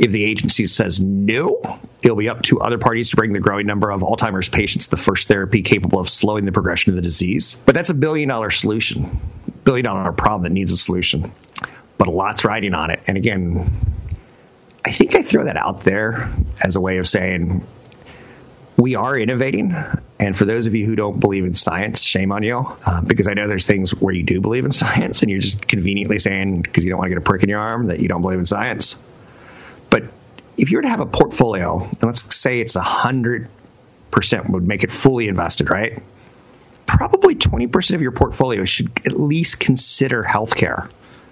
If 0.00 0.12
the 0.12 0.24
agency 0.24 0.66
says 0.66 0.98
no, 0.98 1.78
it'll 2.02 2.16
be 2.16 2.30
up 2.30 2.40
to 2.44 2.60
other 2.60 2.78
parties 2.78 3.10
to 3.10 3.16
bring 3.16 3.34
the 3.34 3.38
growing 3.38 3.66
number 3.66 3.90
of 3.90 4.00
Alzheimer's 4.00 4.48
patients 4.48 4.88
the 4.88 4.96
first 4.96 5.28
therapy 5.28 5.60
capable 5.60 6.00
of 6.00 6.08
slowing 6.08 6.46
the 6.46 6.52
progression 6.52 6.92
of 6.92 6.96
the 6.96 7.02
disease. 7.02 7.60
But 7.66 7.74
that's 7.74 7.90
a 7.90 7.94
billion 7.94 8.30
dollar 8.30 8.48
solution, 8.48 9.20
billion 9.62 9.84
dollar 9.84 10.10
problem 10.12 10.44
that 10.44 10.52
needs 10.52 10.72
a 10.72 10.78
solution. 10.78 11.30
But 11.98 12.08
a 12.08 12.12
lot's 12.12 12.46
riding 12.46 12.72
on 12.72 12.90
it. 12.90 13.00
And 13.06 13.18
again, 13.18 13.70
I 14.86 14.90
think 14.90 15.14
I 15.14 15.20
throw 15.20 15.44
that 15.44 15.58
out 15.58 15.80
there 15.80 16.32
as 16.64 16.76
a 16.76 16.80
way 16.80 16.96
of 16.96 17.06
saying 17.06 17.62
we 18.78 18.94
are 18.94 19.18
innovating. 19.18 19.76
And 20.18 20.34
for 20.34 20.46
those 20.46 20.66
of 20.66 20.74
you 20.74 20.86
who 20.86 20.96
don't 20.96 21.20
believe 21.20 21.44
in 21.44 21.54
science, 21.54 22.00
shame 22.00 22.32
on 22.32 22.42
you, 22.42 22.56
uh, 22.86 23.02
because 23.02 23.28
I 23.28 23.34
know 23.34 23.48
there's 23.48 23.66
things 23.66 23.94
where 23.94 24.14
you 24.14 24.22
do 24.22 24.40
believe 24.40 24.64
in 24.64 24.70
science, 24.72 25.20
and 25.20 25.30
you're 25.30 25.40
just 25.40 25.68
conveniently 25.68 26.18
saying 26.18 26.62
because 26.62 26.84
you 26.84 26.90
don't 26.90 26.98
want 26.98 27.08
to 27.08 27.16
get 27.16 27.18
a 27.18 27.20
prick 27.20 27.42
in 27.42 27.50
your 27.50 27.60
arm 27.60 27.88
that 27.88 28.00
you 28.00 28.08
don't 28.08 28.22
believe 28.22 28.38
in 28.38 28.46
science. 28.46 28.98
If 30.56 30.70
you 30.70 30.78
were 30.78 30.82
to 30.82 30.88
have 30.88 31.00
a 31.00 31.06
portfolio, 31.06 31.82
and 31.82 32.02
let's 32.02 32.34
say 32.34 32.60
it's 32.60 32.76
a 32.76 32.80
hundred 32.80 33.48
percent 34.10 34.50
would 34.50 34.66
make 34.66 34.82
it 34.82 34.92
fully 34.92 35.28
invested, 35.28 35.70
right? 35.70 36.02
Probably 36.86 37.36
20% 37.36 37.94
of 37.94 38.02
your 38.02 38.12
portfolio 38.12 38.64
should 38.64 38.90
at 39.06 39.12
least 39.12 39.60
consider 39.60 40.24
healthcare 40.24 40.90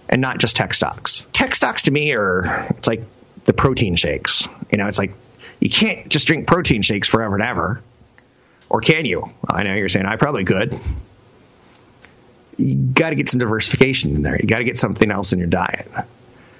and 0.09 0.23
not 0.23 0.39
just 0.39 0.57
tech 0.57 0.73
stocks. 0.73 1.27
Tech 1.33 1.55
stocks 1.55 1.83
to 1.83 1.91
me 1.91 2.13
are 2.13 2.67
it's 2.71 2.87
like 2.89 3.03
the 3.45 3.53
protein 3.53 3.97
shakes. 3.97 4.49
You 4.71 4.79
know, 4.79 4.87
it's 4.87 4.99
like 4.99 5.13
you 5.61 5.69
can't 5.69 6.09
just 6.09 6.27
drink 6.27 6.47
protein 6.47 6.83
shakes 6.83 7.09
forever 7.09 7.35
and 7.35 7.45
ever. 7.45 7.83
Or 8.71 8.81
can 8.81 9.05
you? 9.05 9.31
I 9.49 9.63
know 9.63 9.75
you're 9.75 9.89
saying 9.89 10.07
I 10.07 10.17
probably 10.17 10.45
could. 10.45 10.79
You 12.57 12.75
got 12.75 13.11
to 13.11 13.17
get 13.17 13.29
some 13.29 13.39
diversification 13.39 14.15
in 14.15 14.23
there. 14.23 14.37
You 14.37 14.47
got 14.47 14.59
to 14.59 14.65
get 14.65 14.79
something 14.79 15.11
else 15.11 15.33
in 15.33 15.39
your 15.39 15.49
diet. 15.49 15.91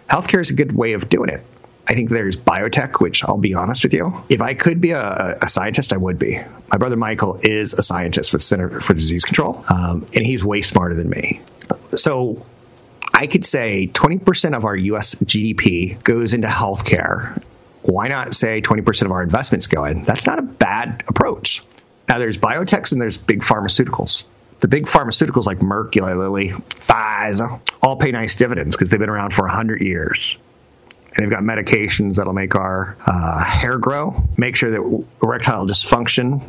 Healthcare 0.09 0.41
is 0.41 0.51
a 0.51 0.55
good 0.55 0.75
way 0.75 0.95
of 0.95 1.09
doing 1.09 1.29
it. 1.29 1.45
I 1.89 1.95
think 1.95 2.11
there's 2.11 2.37
biotech, 2.37 3.01
which 3.01 3.25
I'll 3.25 3.39
be 3.39 3.55
honest 3.55 3.83
with 3.83 3.95
you. 3.95 4.23
If 4.29 4.43
I 4.43 4.53
could 4.53 4.81
be 4.81 4.91
a, 4.91 5.39
a 5.41 5.49
scientist, 5.49 5.95
I 5.95 5.97
would 5.97 6.19
be. 6.19 6.39
My 6.71 6.77
brother 6.77 6.97
Michael 6.97 7.41
is 7.43 7.73
a 7.73 7.83
scientist 7.83 8.33
with 8.33 8.43
the 8.43 8.47
Center 8.47 8.81
for 8.81 8.93
Disease 8.93 9.25
Control, 9.25 9.65
um, 9.69 10.07
and 10.15 10.25
he's 10.25 10.45
way 10.45 10.61
smarter 10.61 10.95
than 10.95 11.09
me. 11.09 11.41
So 11.97 12.45
I 13.15 13.27
could 13.27 13.45
say 13.45 13.91
20% 13.91 14.55
of 14.55 14.67
our 14.67 14.77
US 14.77 15.15
GDP 15.15 16.03
goes 16.05 16.35
into 16.35 16.47
healthcare. 16.47 17.43
Why 17.83 18.09
not 18.09 18.35
say 18.35 18.61
20% 18.61 19.03
of 19.07 19.13
our 19.13 19.23
investments 19.23 19.67
go 19.67 19.87
in? 19.87 20.05
That's 20.05 20.27
not 20.27 20.39
a 20.39 20.43
bad 20.43 21.05
approach. 21.09 21.63
Now, 22.07 22.19
there's 22.19 22.37
biotechs 22.37 22.93
and 22.93 23.01
there's 23.01 23.17
big 23.17 23.41
pharmaceuticals. 23.41 24.25
The 24.61 24.69
big 24.69 24.87
pharmaceuticals 24.87 25.47
like 25.47 25.61
Merck, 25.61 25.97
Eli 25.97 26.15
Lilly, 26.15 26.49
Pfizer, 26.51 27.61
all 27.83 27.97
pay 27.97 28.11
nice 28.11 28.35
dividends 28.35 28.77
because 28.77 28.91
they've 28.91 29.01
been 29.01 29.09
around 29.09 29.33
for 29.33 29.43
100 29.43 29.81
years. 29.81 30.37
They've 31.19 31.29
got 31.29 31.43
medications 31.43 32.17
that'll 32.17 32.33
make 32.33 32.55
our 32.55 32.97
uh, 33.05 33.43
hair 33.43 33.77
grow, 33.77 34.23
make 34.37 34.55
sure 34.55 34.71
that 34.71 35.05
erectile 35.21 35.67
dysfunction 35.67 36.45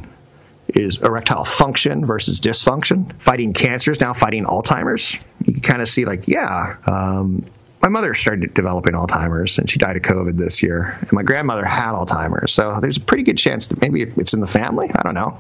is 0.68 1.02
erectile 1.02 1.44
function 1.44 2.06
versus 2.06 2.40
dysfunction. 2.40 3.12
Fighting 3.20 3.54
cancers 3.54 4.00
now, 4.00 4.14
fighting 4.14 4.46
Alzheimer's. 4.46 5.18
You 5.44 5.54
can 5.54 5.64
kind 5.64 5.82
of 5.82 5.90
see, 5.90 6.06
like, 6.06 6.28
yeah, 6.28 6.76
um, 6.86 7.46
my 7.82 7.90
mother 7.90 8.14
started 8.14 8.54
developing 8.54 8.94
Alzheimer's 8.94 9.58
and 9.58 9.68
she 9.68 9.80
died 9.80 9.96
of 9.96 10.04
COVID 10.04 10.38
this 10.38 10.62
year. 10.62 11.00
And 11.02 11.14
my 11.14 11.24
grandmother 11.24 11.66
had 11.66 11.94
Alzheimer's. 11.94 12.52
So 12.52 12.78
there's 12.80 12.98
a 12.98 13.02
pretty 13.02 13.24
good 13.24 13.40
chance 13.40 13.70
that 13.70 13.82
maybe 13.82 14.04
it's 14.04 14.36
in 14.36 14.40
the 14.40 14.46
family. 14.46 14.92
I 14.94 15.02
don't 15.02 15.16
know. 15.16 15.40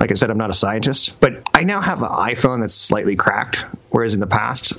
Like 0.00 0.10
I 0.10 0.14
said, 0.14 0.30
I'm 0.30 0.38
not 0.38 0.50
a 0.50 0.54
scientist, 0.54 1.20
but 1.20 1.40
I 1.54 1.62
now 1.62 1.80
have 1.80 2.02
an 2.02 2.08
iPhone 2.08 2.62
that's 2.62 2.74
slightly 2.74 3.14
cracked, 3.14 3.58
whereas 3.90 4.14
in 4.14 4.20
the 4.20 4.26
past, 4.26 4.72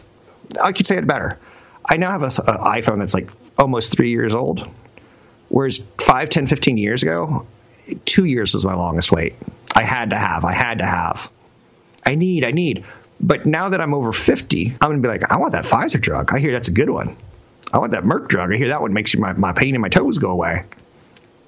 I 0.61 0.73
could 0.73 0.85
say 0.85 0.97
it 0.97 1.07
better. 1.07 1.39
I 1.87 1.97
now 1.97 2.11
have 2.11 2.23
an 2.23 2.29
iPhone 2.29 2.99
that's 2.99 3.13
like 3.13 3.29
almost 3.57 3.95
three 3.95 4.09
years 4.09 4.33
old, 4.33 4.67
whereas 5.49 5.85
5, 5.99 6.29
10, 6.29 6.47
15 6.47 6.77
years 6.77 7.03
ago, 7.03 7.45
two 8.05 8.25
years 8.25 8.53
was 8.53 8.65
my 8.65 8.75
longest 8.75 9.11
wait. 9.11 9.35
I 9.73 9.83
had 9.83 10.09
to 10.09 10.17
have. 10.17 10.45
I 10.45 10.53
had 10.53 10.79
to 10.79 10.85
have. 10.85 11.29
I 12.03 12.15
need. 12.15 12.43
I 12.43 12.51
need. 12.51 12.85
But 13.19 13.45
now 13.45 13.69
that 13.69 13.81
I'm 13.81 13.93
over 13.93 14.11
50, 14.11 14.71
I'm 14.81 14.89
going 14.89 15.01
to 15.01 15.07
be 15.07 15.11
like, 15.11 15.31
I 15.31 15.37
want 15.37 15.53
that 15.53 15.65
Pfizer 15.65 16.01
drug. 16.01 16.33
I 16.33 16.39
hear 16.39 16.51
that's 16.51 16.67
a 16.67 16.73
good 16.73 16.89
one. 16.89 17.15
I 17.71 17.77
want 17.77 17.91
that 17.91 18.03
Merck 18.03 18.27
drug. 18.27 18.51
I 18.51 18.57
hear 18.57 18.69
that 18.69 18.81
one 18.81 18.93
makes 18.93 19.15
my, 19.15 19.33
my 19.33 19.53
pain 19.53 19.75
in 19.75 19.81
my 19.81 19.89
toes 19.89 20.17
go 20.17 20.31
away. 20.31 20.65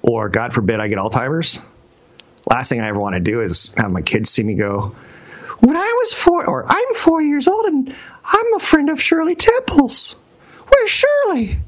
Or, 0.02 0.28
God 0.28 0.54
forbid, 0.54 0.80
I 0.80 0.88
get 0.88 0.98
Alzheimer's. 0.98 1.60
Last 2.48 2.70
thing 2.70 2.80
I 2.80 2.88
ever 2.88 2.98
want 2.98 3.14
to 3.14 3.20
do 3.20 3.42
is 3.42 3.74
have 3.76 3.90
my 3.90 4.02
kids 4.02 4.30
see 4.30 4.42
me 4.42 4.54
go, 4.54 4.94
When 5.60 5.76
I 5.76 5.96
was 5.98 6.12
four, 6.12 6.46
or 6.46 6.64
I'm 6.66 6.94
four 6.94 7.20
years 7.20 7.46
old 7.46 7.66
and 7.66 7.94
I'm 8.24 8.54
a 8.54 8.58
friend 8.58 8.88
of 8.90 9.00
Shirley 9.00 9.34
Temple's. 9.34 10.16
Where's 10.68 10.90
Shirley? 10.90 11.58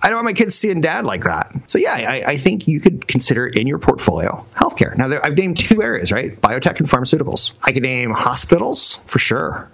I 0.00 0.08
don't 0.08 0.18
want 0.18 0.26
my 0.26 0.32
kids 0.32 0.54
seeing 0.54 0.80
dad 0.80 1.04
like 1.04 1.24
that. 1.24 1.52
So 1.66 1.78
yeah, 1.78 1.92
I, 1.92 2.22
I 2.24 2.36
think 2.36 2.68
you 2.68 2.78
could 2.78 3.08
consider 3.08 3.46
in 3.46 3.66
your 3.66 3.78
portfolio 3.78 4.46
healthcare. 4.54 4.96
Now 4.96 5.08
there, 5.08 5.24
I've 5.24 5.36
named 5.36 5.58
two 5.58 5.82
areas, 5.82 6.12
right? 6.12 6.40
Biotech 6.40 6.78
and 6.78 6.88
pharmaceuticals. 6.88 7.52
I 7.62 7.72
could 7.72 7.82
name 7.82 8.10
hospitals 8.12 9.00
for 9.06 9.18
sure. 9.18 9.70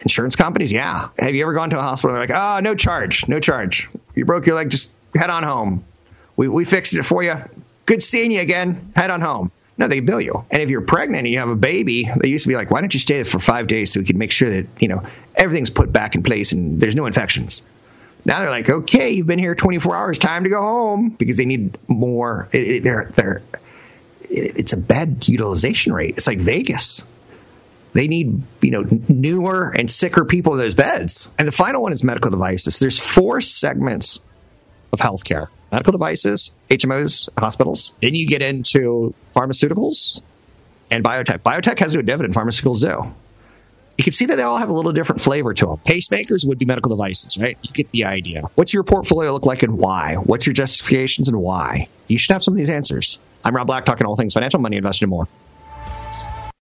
Insurance 0.00 0.34
companies, 0.34 0.72
yeah. 0.72 1.10
Have 1.18 1.34
you 1.34 1.42
ever 1.42 1.52
gone 1.52 1.70
to 1.70 1.78
a 1.78 1.82
hospital 1.82 2.16
they're 2.16 2.26
like, 2.26 2.30
oh, 2.30 2.60
no 2.60 2.74
charge, 2.74 3.28
no 3.28 3.38
charge. 3.38 3.88
You 4.14 4.24
broke 4.24 4.46
your 4.46 4.56
leg, 4.56 4.70
just 4.70 4.90
head 5.14 5.30
on 5.30 5.44
home. 5.44 5.84
We, 6.36 6.48
we 6.48 6.64
fixed 6.64 6.94
it 6.94 7.02
for 7.04 7.22
you. 7.22 7.34
Good 7.86 8.02
seeing 8.02 8.32
you 8.32 8.40
again. 8.40 8.92
Head 8.96 9.10
on 9.10 9.20
home. 9.20 9.52
No, 9.76 9.88
they 9.88 10.00
bill 10.00 10.20
you. 10.20 10.44
And 10.50 10.62
if 10.62 10.68
you're 10.68 10.82
pregnant 10.82 11.26
and 11.26 11.28
you 11.28 11.38
have 11.38 11.48
a 11.48 11.56
baby, 11.56 12.10
they 12.16 12.28
used 12.28 12.44
to 12.44 12.48
be 12.48 12.56
like, 12.56 12.70
why 12.70 12.80
don't 12.80 12.92
you 12.92 13.00
stay 13.00 13.16
there 13.16 13.24
for 13.24 13.38
five 13.38 13.66
days 13.66 13.92
so 13.92 14.00
we 14.00 14.06
can 14.06 14.18
make 14.18 14.32
sure 14.32 14.50
that, 14.50 14.66
you 14.78 14.88
know, 14.88 15.04
everything's 15.36 15.70
put 15.70 15.92
back 15.92 16.14
in 16.14 16.22
place 16.22 16.52
and 16.52 16.80
there's 16.80 16.96
no 16.96 17.06
infections. 17.06 17.62
Now 18.24 18.40
they're 18.40 18.50
like, 18.50 18.68
okay, 18.68 19.10
you've 19.10 19.26
been 19.26 19.38
here 19.38 19.54
24 19.54 19.96
hours, 19.96 20.18
time 20.18 20.44
to 20.44 20.50
go 20.50 20.60
home 20.60 21.10
because 21.10 21.36
they 21.36 21.44
need 21.44 21.78
more. 21.88 22.48
It, 22.52 22.68
it, 22.68 22.82
they're, 22.82 23.10
they're, 23.14 23.42
it, 24.22 24.56
it's 24.56 24.72
a 24.72 24.76
bad 24.76 25.26
utilization 25.26 25.92
rate. 25.92 26.16
It's 26.16 26.26
like 26.26 26.38
Vegas. 26.38 27.04
They 27.92 28.06
need, 28.06 28.42
you 28.60 28.70
know, 28.70 28.84
newer 29.08 29.70
and 29.70 29.90
sicker 29.90 30.24
people 30.24 30.52
in 30.52 30.58
those 30.60 30.74
beds. 30.74 31.32
And 31.38 31.48
the 31.48 31.52
final 31.52 31.82
one 31.82 31.92
is 31.92 32.04
medical 32.04 32.30
devices. 32.30 32.78
There's 32.78 32.98
four 32.98 33.40
segments 33.40 34.20
of 34.92 35.00
healthcare: 35.00 35.46
medical 35.72 35.92
devices, 35.92 36.56
HMOs, 36.68 37.28
hospitals. 37.36 37.92
Then 38.00 38.14
you 38.14 38.28
get 38.28 38.42
into 38.42 39.14
pharmaceuticals 39.34 40.22
and 40.90 41.02
biotech. 41.02 41.38
Biotech 41.38 41.78
has 41.80 41.94
no 41.94 42.02
dividend. 42.02 42.34
Pharmaceuticals 42.34 42.80
do 42.80 43.12
you 44.00 44.02
can 44.02 44.14
see 44.14 44.24
that 44.24 44.36
they 44.36 44.42
all 44.42 44.56
have 44.56 44.70
a 44.70 44.72
little 44.72 44.92
different 44.92 45.20
flavor 45.20 45.52
to 45.52 45.66
them. 45.66 45.76
Pacemakers 45.76 46.48
would 46.48 46.58
be 46.58 46.64
medical 46.64 46.88
devices, 46.88 47.36
right? 47.36 47.58
You 47.60 47.70
get 47.74 47.90
the 47.90 48.06
idea. 48.06 48.44
What's 48.54 48.72
your 48.72 48.82
portfolio 48.82 49.30
look 49.30 49.44
like 49.44 49.62
and 49.62 49.76
why? 49.76 50.14
What's 50.14 50.46
your 50.46 50.54
justifications 50.54 51.28
and 51.28 51.36
why? 51.38 51.86
You 52.08 52.16
should 52.16 52.32
have 52.32 52.42
some 52.42 52.54
of 52.54 52.58
these 52.58 52.70
answers. 52.70 53.18
I'm 53.44 53.54
Rob 53.54 53.66
Black, 53.66 53.84
talking 53.84 54.06
all 54.06 54.16
things 54.16 54.32
financial, 54.32 54.58
money, 54.58 54.78
investing, 54.78 55.04
and 55.04 55.10
more. 55.10 55.28